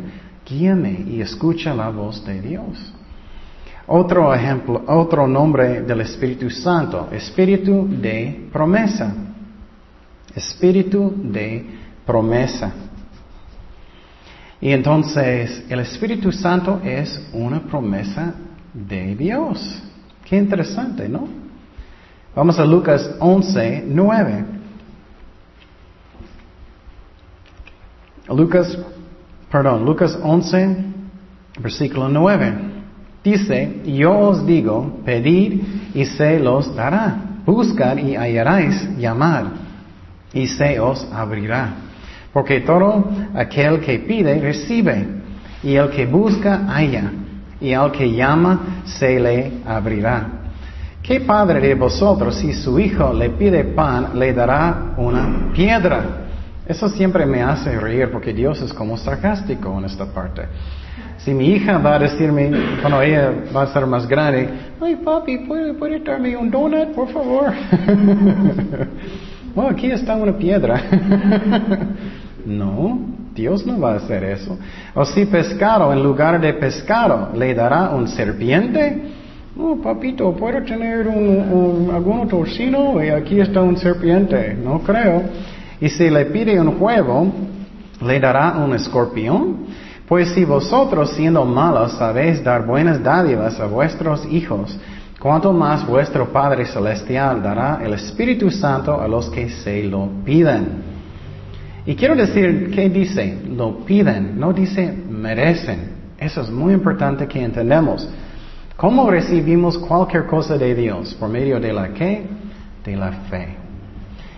guíame 0.46 1.04
y 1.06 1.20
escucha 1.20 1.74
la 1.74 1.90
voz 1.90 2.24
de 2.24 2.40
Dios. 2.40 2.92
Otro 3.86 4.32
ejemplo, 4.34 4.82
otro 4.86 5.26
nombre 5.26 5.82
del 5.82 6.00
Espíritu 6.00 6.50
Santo, 6.50 7.08
Espíritu 7.12 7.88
de 7.88 8.48
promesa. 8.52 9.12
Espíritu 10.34 11.12
de 11.16 11.66
promesa. 12.04 12.72
Y 14.60 14.72
entonces 14.72 15.64
el 15.68 15.80
Espíritu 15.80 16.30
Santo 16.30 16.80
es 16.84 17.28
una 17.32 17.60
promesa 17.60 18.34
de 18.72 19.16
Dios. 19.16 19.82
Qué 20.24 20.36
interesante, 20.36 21.08
¿no? 21.08 21.39
Vamos 22.34 22.58
a 22.58 22.64
Lucas 22.64 23.10
11, 23.18 23.84
9. 23.88 24.44
Lucas, 28.28 28.78
perdón, 29.50 29.84
Lucas 29.84 30.18
11, 30.22 30.76
versículo 31.60 32.08
9. 32.08 32.54
Dice, 33.24 33.82
yo 33.84 34.16
os 34.16 34.46
digo, 34.46 35.00
pedid 35.04 35.62
y 35.94 36.04
se 36.04 36.38
los 36.38 36.74
dará. 36.74 37.16
Buscad 37.44 37.96
y 37.96 38.14
hallaréis, 38.14 38.96
llamar 38.96 39.46
y 40.32 40.46
se 40.46 40.78
os 40.78 41.06
abrirá. 41.12 41.74
Porque 42.32 42.60
todo 42.60 43.10
aquel 43.34 43.80
que 43.80 43.98
pide, 43.98 44.40
recibe. 44.40 45.06
Y 45.62 45.74
el 45.74 45.90
que 45.90 46.06
busca, 46.06 46.64
halla. 46.68 47.10
Y 47.60 47.72
al 47.72 47.90
que 47.90 48.12
llama, 48.12 48.82
se 48.84 49.18
le 49.18 49.52
abrirá. 49.66 50.39
¿Qué 51.10 51.22
padre 51.22 51.58
de 51.58 51.74
vosotros, 51.74 52.36
si 52.36 52.52
su 52.52 52.78
hijo 52.78 53.12
le 53.12 53.30
pide 53.30 53.64
pan, 53.64 54.10
le 54.14 54.32
dará 54.32 54.94
una 54.96 55.50
piedra? 55.52 56.04
Eso 56.64 56.88
siempre 56.88 57.26
me 57.26 57.42
hace 57.42 57.80
reír 57.80 58.12
porque 58.12 58.32
Dios 58.32 58.62
es 58.62 58.72
como 58.72 58.96
sarcástico 58.96 59.76
en 59.76 59.86
esta 59.86 60.06
parte. 60.06 60.42
Si 61.18 61.34
mi 61.34 61.48
hija 61.48 61.78
va 61.78 61.96
a 61.96 61.98
decirme, 61.98 62.52
cuando 62.80 63.02
ella 63.02 63.32
va 63.52 63.62
a 63.62 63.72
ser 63.72 63.86
más 63.86 64.06
grande, 64.06 64.50
ay 64.80 64.94
papi, 65.04 65.38
¿puede, 65.38 65.74
puede 65.74 65.98
darme 65.98 66.36
un 66.36 66.48
donut, 66.48 66.94
por 66.94 67.08
favor? 67.08 67.52
bueno, 69.52 69.70
aquí 69.70 69.90
está 69.90 70.14
una 70.14 70.38
piedra. 70.38 70.80
no, 72.46 73.00
Dios 73.34 73.66
no 73.66 73.80
va 73.80 73.94
a 73.94 73.96
hacer 73.96 74.22
eso. 74.22 74.56
O 74.94 75.04
si 75.04 75.24
pescado, 75.24 75.92
en 75.92 76.04
lugar 76.04 76.40
de 76.40 76.54
pescado, 76.54 77.30
le 77.34 77.52
dará 77.52 77.90
un 77.90 78.06
serpiente, 78.06 79.18
Oh, 79.58 79.76
papito, 79.82 80.32
¿puedo 80.32 80.62
tener 80.62 81.08
un, 81.08 81.90
algún 81.92 82.28
torcino? 82.28 83.02
Y 83.02 83.08
aquí 83.08 83.40
está 83.40 83.60
un 83.60 83.76
serpiente. 83.76 84.54
No 84.54 84.78
creo. 84.80 85.22
Y 85.80 85.88
si 85.88 86.08
le 86.08 86.26
pide 86.26 86.60
un 86.60 86.76
huevo, 86.78 87.32
¿le 88.00 88.20
dará 88.20 88.58
un 88.58 88.74
escorpión? 88.74 89.66
Pues 90.06 90.28
si 90.30 90.44
vosotros, 90.44 91.10
siendo 91.12 91.44
malos, 91.44 91.92
sabéis 91.92 92.42
dar 92.44 92.64
buenas 92.64 93.02
dádivas 93.02 93.58
a 93.58 93.66
vuestros 93.66 94.24
hijos, 94.30 94.78
¿cuánto 95.18 95.52
más 95.52 95.86
vuestro 95.86 96.32
Padre 96.32 96.66
Celestial 96.66 97.42
dará 97.42 97.80
el 97.84 97.94
Espíritu 97.94 98.50
Santo 98.50 99.00
a 99.00 99.08
los 99.08 99.30
que 99.30 99.48
se 99.50 99.82
lo 99.84 100.08
piden? 100.24 100.82
Y 101.86 101.94
quiero 101.96 102.14
decir, 102.14 102.70
¿qué 102.72 102.88
dice? 102.88 103.38
Lo 103.48 103.78
piden, 103.84 104.38
no 104.38 104.52
dice 104.52 104.92
merecen. 105.08 106.00
Eso 106.18 106.42
es 106.42 106.50
muy 106.50 106.72
importante 106.74 107.26
que 107.26 107.42
entendamos. 107.42 108.06
¿Cómo 108.80 109.10
recibimos 109.10 109.76
cualquier 109.76 110.24
cosa 110.24 110.56
de 110.56 110.74
Dios? 110.74 111.12
¿Por 111.12 111.28
medio 111.28 111.60
de 111.60 111.70
la 111.70 111.92
qué? 111.92 112.26
De 112.82 112.96
la 112.96 113.12
fe. 113.28 113.54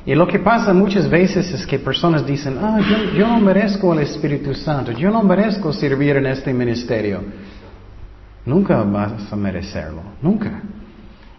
Y 0.04 0.16
lo 0.16 0.26
que 0.26 0.40
pasa 0.40 0.72
muchas 0.72 1.08
veces 1.08 1.52
es 1.52 1.64
que 1.64 1.78
personas 1.78 2.26
dicen, 2.26 2.58
ah, 2.60 2.80
yo, 3.16 3.28
no 3.28 3.38
merezco 3.38 3.92
el 3.92 4.00
Espíritu 4.00 4.52
Santo, 4.52 4.90
yo 4.90 5.12
no 5.12 5.22
merezco 5.22 5.72
servir 5.72 6.16
en 6.16 6.26
este 6.26 6.52
ministerio. 6.52 7.22
Nunca 8.44 8.82
vas 8.82 9.32
a 9.32 9.36
merecerlo, 9.36 10.02
nunca. 10.20 10.60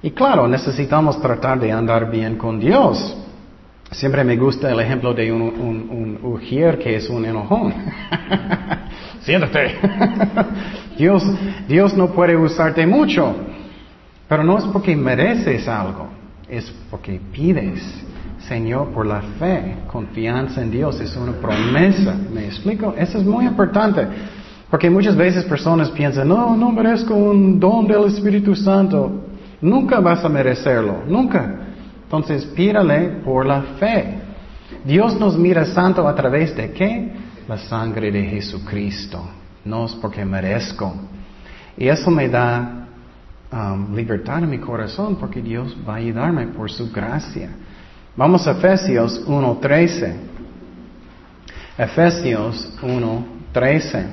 Y 0.01 0.12
claro, 0.12 0.47
necesitamos 0.47 1.22
tratar 1.22 1.60
de 1.60 1.74
andar 1.74 2.10
bien 2.10 2.38
con 2.38 2.58
Dios. 2.58 3.18
Siempre 3.91 4.24
me 4.24 4.38
gusta 4.38 4.72
el 4.72 4.80
ejemplo 4.80 5.14
de 5.14 5.30
un, 5.30 5.41
un, 5.41 5.89
un 5.91 6.20
ujier 6.24 6.80
que 6.80 6.95
es 6.95 7.10
un 7.10 7.26
enojón. 7.26 7.74
Siéntate. 9.24 9.76
Dios, 10.97 11.24
Dios 11.67 11.95
no 11.95 12.07
puede 12.07 12.36
usarte 12.38 12.86
mucho, 12.86 13.36
pero 14.28 14.43
no 14.43 14.57
es 14.57 14.65
porque 14.65 14.95
mereces 14.95 15.67
algo, 15.67 16.07
es 16.47 16.71
porque 16.89 17.19
pides. 17.32 17.82
Señor, 18.47 18.89
por 18.89 19.05
la 19.05 19.21
fe, 19.39 19.78
confianza 19.88 20.61
en 20.61 20.69
Dios, 20.69 20.99
es 20.99 21.15
una 21.15 21.32
promesa. 21.32 22.13
¿Me 22.34 22.47
explico? 22.47 22.93
Eso 22.97 23.17
es 23.17 23.24
muy 23.24 23.45
importante. 23.45 24.05
Porque 24.69 24.89
muchas 24.89 25.15
veces 25.15 25.45
personas 25.45 25.89
piensan, 25.91 26.28
no, 26.28 26.53
no 26.57 26.71
merezco 26.71 27.13
un 27.13 27.57
don 27.57 27.88
del 27.88 28.03
Espíritu 28.05 28.53
Santo. 28.53 29.24
Nunca 29.61 30.01
vas 30.01 30.26
a 30.26 30.30
merecerlo, 30.30 31.03
nunca. 31.07 31.55
Entonces 32.03 32.43
pídale 32.47 33.21
por 33.24 33.45
la 33.45 33.61
fe. 33.80 34.15
Dios 34.84 35.17
nos 35.17 35.38
mira 35.38 35.63
santo 35.63 36.05
a 36.05 36.13
través 36.13 36.53
de 36.55 36.71
qué? 36.71 37.11
La 37.48 37.58
sangre 37.58 38.12
de 38.12 38.24
Jesucristo. 38.24 39.22
No 39.66 39.86
es 39.86 39.94
porque 39.94 40.24
merezco. 40.24 40.94
Y 41.78 41.88
eso 41.88 42.10
me 42.12 42.30
da 42.30 42.88
um, 43.52 43.96
libertad 43.96 44.44
en 44.44 44.50
mi 44.50 44.60
corazón 44.60 45.16
porque 45.16 45.41
Dios 45.41 45.76
va 45.88 45.96
a 45.96 45.98
ayudarme 45.98 46.48
por 46.48 46.72
su 46.72 46.91
gracia. 46.91 47.50
Vamos 48.16 48.48
a 48.48 48.52
Efesios 48.52 49.26
1.13. 49.28 50.16
Efesios 51.78 52.78
1.13. 52.82 54.06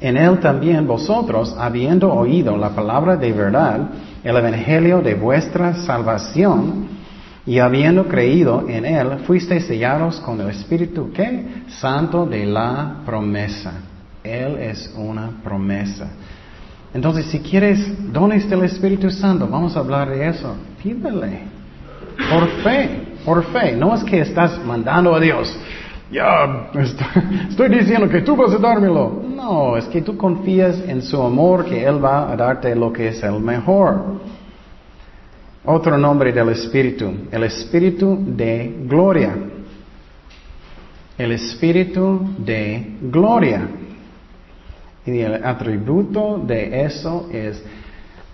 En 0.00 0.16
él 0.16 0.38
también 0.38 0.86
vosotros, 0.86 1.54
habiendo 1.58 2.12
oído 2.12 2.56
la 2.56 2.70
palabra 2.70 3.16
de 3.16 3.32
verdad, 3.32 3.90
el 4.22 4.36
evangelio 4.36 5.00
de 5.00 5.14
vuestra 5.14 5.74
salvación, 5.74 6.99
y 7.46 7.58
habiendo 7.58 8.06
creído 8.06 8.68
en 8.68 8.84
él, 8.84 9.18
fuisteis 9.26 9.64
sellados 9.64 10.20
con 10.20 10.40
el 10.40 10.50
Espíritu. 10.50 11.10
Santo 11.68 12.26
de 12.26 12.46
la 12.46 12.96
promesa. 13.06 13.72
Él 14.22 14.56
es 14.58 14.92
una 14.96 15.30
promesa. 15.42 16.10
Entonces, 16.92 17.26
si 17.26 17.38
quieres 17.40 18.12
dones 18.12 18.48
del 18.50 18.64
Espíritu 18.64 19.10
Santo, 19.10 19.46
vamos 19.46 19.76
a 19.76 19.80
hablar 19.80 20.10
de 20.10 20.28
eso. 20.28 20.54
Pídele. 20.82 21.40
Por 22.30 22.48
fe, 22.62 22.88
por 23.24 23.44
fe. 23.44 23.76
No 23.76 23.94
es 23.94 24.04
que 24.04 24.20
estás 24.20 24.58
mandando 24.64 25.14
a 25.14 25.20
Dios. 25.20 25.56
Ya, 26.10 26.70
estoy 27.48 27.68
diciendo 27.68 28.08
que 28.08 28.20
tú 28.20 28.34
vas 28.34 28.52
a 28.52 28.58
dármelo. 28.58 29.22
No, 29.34 29.76
es 29.76 29.84
que 29.86 30.02
tú 30.02 30.16
confías 30.16 30.82
en 30.86 31.02
su 31.02 31.22
amor, 31.22 31.64
que 31.64 31.84
Él 31.84 32.04
va 32.04 32.30
a 32.30 32.36
darte 32.36 32.74
lo 32.74 32.92
que 32.92 33.08
es 33.08 33.22
el 33.22 33.38
mejor. 33.40 34.20
Otro 35.64 35.98
nombre 35.98 36.32
del 36.32 36.48
Espíritu, 36.48 37.28
el 37.30 37.44
Espíritu 37.44 38.18
de 38.18 38.74
gloria. 38.86 39.36
El 41.18 41.32
Espíritu 41.32 42.34
de 42.38 42.96
gloria. 43.02 43.68
Y 45.04 45.18
el 45.18 45.44
atributo 45.44 46.38
de 46.38 46.84
eso 46.84 47.28
es 47.30 47.62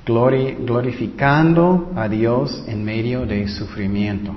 glorificando 0.07 1.91
a 1.97 2.09
Dios 2.09 2.65
en 2.69 2.85
medio 2.85 3.27
de 3.27 3.49
sufrimiento. 3.49 4.33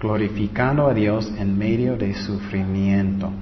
Glorificando 0.00 0.86
a 0.86 0.94
Dios 0.94 1.32
en 1.36 1.58
medio 1.58 1.96
de 1.96 2.14
sufrimiento. 2.14 3.32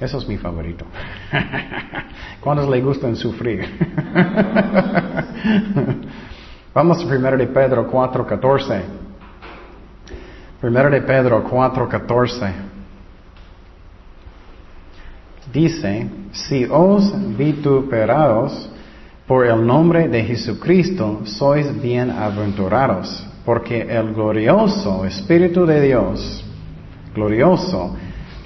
Eso 0.00 0.18
es 0.18 0.26
mi 0.26 0.36
favorito. 0.36 0.84
¿Cuántos 2.40 2.68
le 2.68 2.80
gustan 2.80 3.14
sufrir? 3.14 3.64
Vamos 6.74 7.00
a 7.00 7.06
1 7.06 7.36
de 7.36 7.46
Pedro 7.46 7.88
4.14. 7.88 8.82
1 10.60 10.90
de 10.90 11.02
Pedro 11.02 11.44
4.14. 11.48 12.52
Dice, 15.52 16.08
si 16.32 16.66
os 16.68 17.14
vituperados 17.36 18.68
por 19.24 19.46
el 19.46 19.64
nombre 19.64 20.08
de 20.08 20.24
Jesucristo, 20.24 21.20
sois 21.22 21.80
bienaventurados, 21.80 23.24
porque 23.44 23.82
el 23.82 24.12
glorioso 24.12 25.04
Espíritu 25.04 25.64
de 25.66 25.80
Dios, 25.80 26.44
glorioso, 27.14 27.94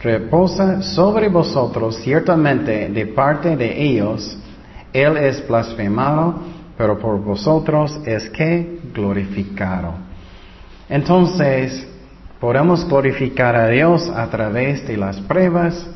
reposa 0.03 0.83
sobre 0.83 1.31
vosotros 1.31 1.97
ciertamente 2.03 2.91
de 2.91 3.07
parte 3.07 3.57
de 3.57 3.83
ellos, 3.83 4.37
Él 4.93 5.17
es 5.17 5.49
blasfemado 5.49 6.58
pero 6.79 6.97
por 6.97 7.21
vosotros 7.21 8.01
es 8.07 8.31
que 8.31 8.79
glorificado. 8.95 9.95
Entonces, 10.89 11.87
podemos 12.41 12.89
glorificar 12.89 13.57
a 13.57 13.69
Dios 13.69 14.09
a 14.09 14.31
través 14.31 14.87
de 14.87 14.97
las 14.97 15.21
pruebas 15.21 15.87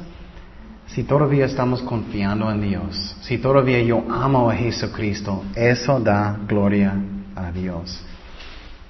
si 0.88 1.04
todavía 1.04 1.46
estamos 1.46 1.80
confiando 1.82 2.50
en 2.50 2.60
Dios, 2.60 3.16
si 3.22 3.38
todavía 3.38 3.80
yo 3.80 4.04
amo 4.10 4.50
a 4.50 4.54
Jesucristo, 4.54 5.44
eso 5.54 6.00
da 6.00 6.38
gloria 6.46 6.92
a 7.34 7.50
Dios. 7.50 8.04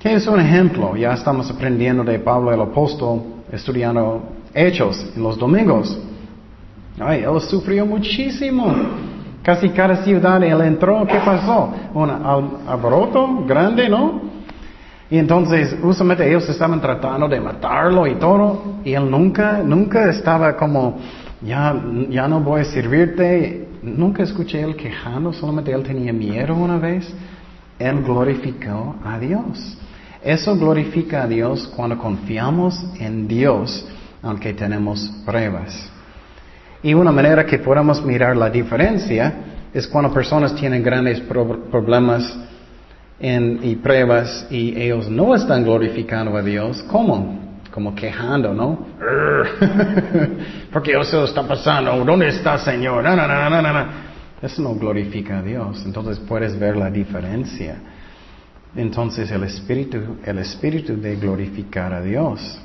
¿Qué 0.00 0.14
es 0.14 0.26
un 0.26 0.40
ejemplo? 0.40 0.96
Ya 0.96 1.12
estamos 1.12 1.48
aprendiendo 1.48 2.02
de 2.02 2.18
Pablo 2.18 2.52
el 2.52 2.60
apóstol, 2.60 3.44
estudiando 3.52 4.32
hechos 4.52 5.12
en 5.14 5.22
los 5.22 5.38
domingos. 5.38 5.96
Ay, 6.98 7.22
él 7.22 7.40
sufrió 7.40 7.86
muchísimo. 7.86 9.11
Casi 9.42 9.70
cada 9.70 9.96
ciudad 10.04 10.42
él 10.42 10.60
entró, 10.60 11.04
¿qué 11.06 11.18
pasó? 11.24 11.72
Un 11.94 12.10
alboroto 12.10 13.44
grande, 13.44 13.88
¿no? 13.88 14.22
Y 15.10 15.18
entonces, 15.18 15.76
usualmente 15.82 16.26
ellos 16.26 16.48
estaban 16.48 16.80
tratando 16.80 17.28
de 17.28 17.38
matarlo 17.38 18.06
y 18.06 18.14
todo, 18.14 18.78
y 18.82 18.94
él 18.94 19.10
nunca, 19.10 19.60
nunca 19.62 20.08
estaba 20.08 20.56
como, 20.56 20.96
ya, 21.42 21.74
ya 22.08 22.26
no 22.28 22.40
voy 22.40 22.62
a 22.62 22.64
servirte. 22.64 23.68
Nunca 23.82 24.22
escuché 24.22 24.62
él 24.62 24.76
quejando, 24.76 25.32
solamente 25.32 25.72
él 25.72 25.82
tenía 25.82 26.12
miedo 26.14 26.54
una 26.54 26.78
vez. 26.78 27.12
Él 27.78 28.02
glorificó 28.02 28.94
a 29.04 29.18
Dios. 29.18 29.76
Eso 30.22 30.56
glorifica 30.56 31.24
a 31.24 31.26
Dios 31.26 31.70
cuando 31.76 31.98
confiamos 31.98 32.82
en 32.98 33.28
Dios, 33.28 33.86
aunque 34.22 34.54
tenemos 34.54 35.10
pruebas. 35.26 35.91
Y 36.82 36.94
una 36.94 37.12
manera 37.12 37.46
que 37.46 37.58
podamos 37.58 38.04
mirar 38.04 38.36
la 38.36 38.50
diferencia 38.50 39.32
es 39.72 39.86
cuando 39.86 40.12
personas 40.12 40.54
tienen 40.54 40.82
grandes 40.82 41.20
problemas 41.20 42.36
y 43.20 43.76
pruebas 43.76 44.48
y 44.50 44.80
ellos 44.80 45.08
no 45.08 45.34
están 45.34 45.62
glorificando 45.62 46.36
a 46.36 46.42
Dios. 46.42 46.82
¿Cómo? 46.90 47.40
Como 47.70 47.94
quejando, 47.94 48.52
¿no? 48.52 48.86
Porque 50.72 50.92
eso 50.92 51.24
está 51.24 51.46
pasando. 51.46 52.04
¿Dónde 52.04 52.28
está 52.28 52.58
Señor? 52.58 53.04
No, 53.04 53.14
no, 53.14 53.28
no, 53.28 53.48
no, 53.48 53.62
no. 53.62 53.86
Eso 54.42 54.60
no 54.60 54.74
glorifica 54.74 55.38
a 55.38 55.42
Dios. 55.42 55.82
Entonces 55.86 56.18
puedes 56.18 56.58
ver 56.58 56.76
la 56.76 56.90
diferencia. 56.90 57.76
Entonces 58.74 59.30
el 59.30 59.44
espíritu, 59.44 60.16
el 60.24 60.38
espíritu 60.38 61.00
de 61.00 61.14
glorificar 61.16 61.94
a 61.94 62.02
Dios. 62.02 62.58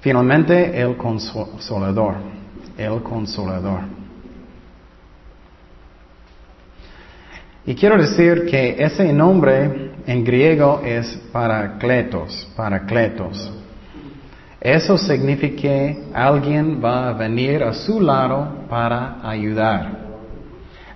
Finalmente 0.00 0.80
el 0.80 0.96
consolador 0.96 2.43
el 2.76 3.02
consolador. 3.02 3.80
Y 7.66 7.74
quiero 7.74 7.96
decir 7.96 8.46
que 8.46 8.76
ese 8.78 9.12
nombre 9.12 9.92
en 10.06 10.24
griego 10.24 10.82
es 10.84 11.06
paracletos, 11.32 12.46
paracletos. 12.54 13.50
Eso 14.60 14.98
significa 14.98 15.60
que 15.60 16.04
alguien 16.12 16.82
va 16.82 17.08
a 17.08 17.12
venir 17.12 17.62
a 17.62 17.72
su 17.72 18.00
lado 18.00 18.66
para 18.68 19.18
ayudar. 19.22 20.04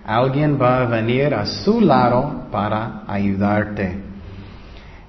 Alguien 0.05 0.59
va 0.61 0.83
a 0.83 0.87
venir 0.87 1.35
a 1.35 1.45
su 1.45 1.81
lado 1.81 2.49
para 2.51 3.03
ayudarte. 3.07 4.08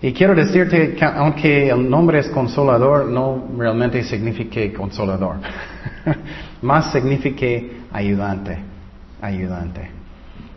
Y 0.01 0.13
quiero 0.13 0.33
decirte 0.33 0.95
que 0.95 1.03
aunque 1.03 1.69
el 1.69 1.89
nombre 1.89 2.19
es 2.19 2.29
consolador, 2.29 3.05
no 3.05 3.49
realmente 3.57 4.01
significa 4.03 4.61
consolador. 4.77 5.37
Más 6.61 6.91
significa 6.91 7.45
ayudante, 7.91 8.57
ayudante. 9.21 9.89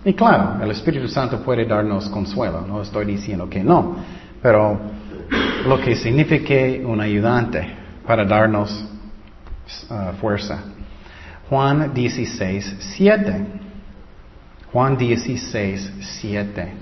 Y 0.04 0.14
claro, 0.14 0.62
el 0.62 0.70
Espíritu 0.70 1.08
Santo 1.08 1.42
puede 1.42 1.64
darnos 1.64 2.08
consuelo, 2.08 2.64
no 2.66 2.82
estoy 2.82 3.04
diciendo 3.04 3.48
que 3.48 3.62
no, 3.62 3.96
pero 4.40 4.80
lo 5.66 5.80
que 5.80 5.96
significa 5.96 6.54
un 6.86 7.00
ayudante 7.00 7.66
para 8.06 8.24
darnos 8.24 8.84
uh, 9.90 10.12
fuerza. 10.20 10.58
Juan 11.48 11.92
16, 11.92 12.76
7. 12.96 13.46
Juan 14.72 14.96
16, 14.96 15.92
7. 16.20 16.72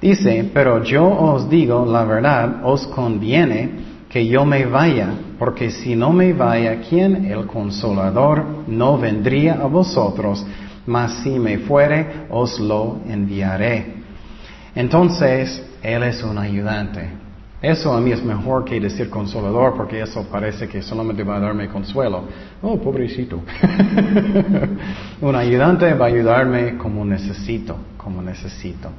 Dice, 0.00 0.50
pero 0.52 0.82
yo 0.84 1.06
os 1.08 1.48
digo 1.48 1.86
la 1.86 2.04
verdad, 2.04 2.60
os 2.64 2.86
conviene 2.88 3.96
que 4.08 4.26
yo 4.26 4.44
me 4.44 4.66
vaya, 4.66 5.08
porque 5.38 5.70
si 5.70 5.96
no 5.96 6.12
me 6.12 6.32
vaya, 6.32 6.80
¿quién? 6.80 7.24
El 7.24 7.46
consolador 7.46 8.44
no 8.66 8.98
vendría 8.98 9.54
a 9.54 9.66
vosotros, 9.66 10.46
mas 10.86 11.22
si 11.22 11.38
me 11.38 11.58
fuere, 11.58 12.26
os 12.30 12.60
lo 12.60 12.98
enviaré. 13.08 13.94
Entonces, 14.74 15.62
Él 15.82 16.02
es 16.02 16.22
un 16.22 16.38
ayudante. 16.38 17.08
Eso 17.62 17.92
a 17.94 18.00
mí 18.00 18.12
es 18.12 18.22
mejor 18.22 18.66
que 18.66 18.78
decir 18.78 19.08
consolador, 19.08 19.74
porque 19.76 20.00
eso 20.00 20.26
parece 20.30 20.68
que 20.68 20.82
solamente 20.82 21.24
va 21.24 21.36
a 21.36 21.40
darme 21.40 21.68
consuelo. 21.68 22.24
Oh, 22.62 22.78
pobrecito. 22.78 23.40
un 25.22 25.34
ayudante 25.34 25.92
va 25.94 26.04
a 26.04 26.08
ayudarme 26.08 26.76
como 26.76 27.04
necesito, 27.04 27.76
como 27.96 28.20
necesito. 28.20 28.90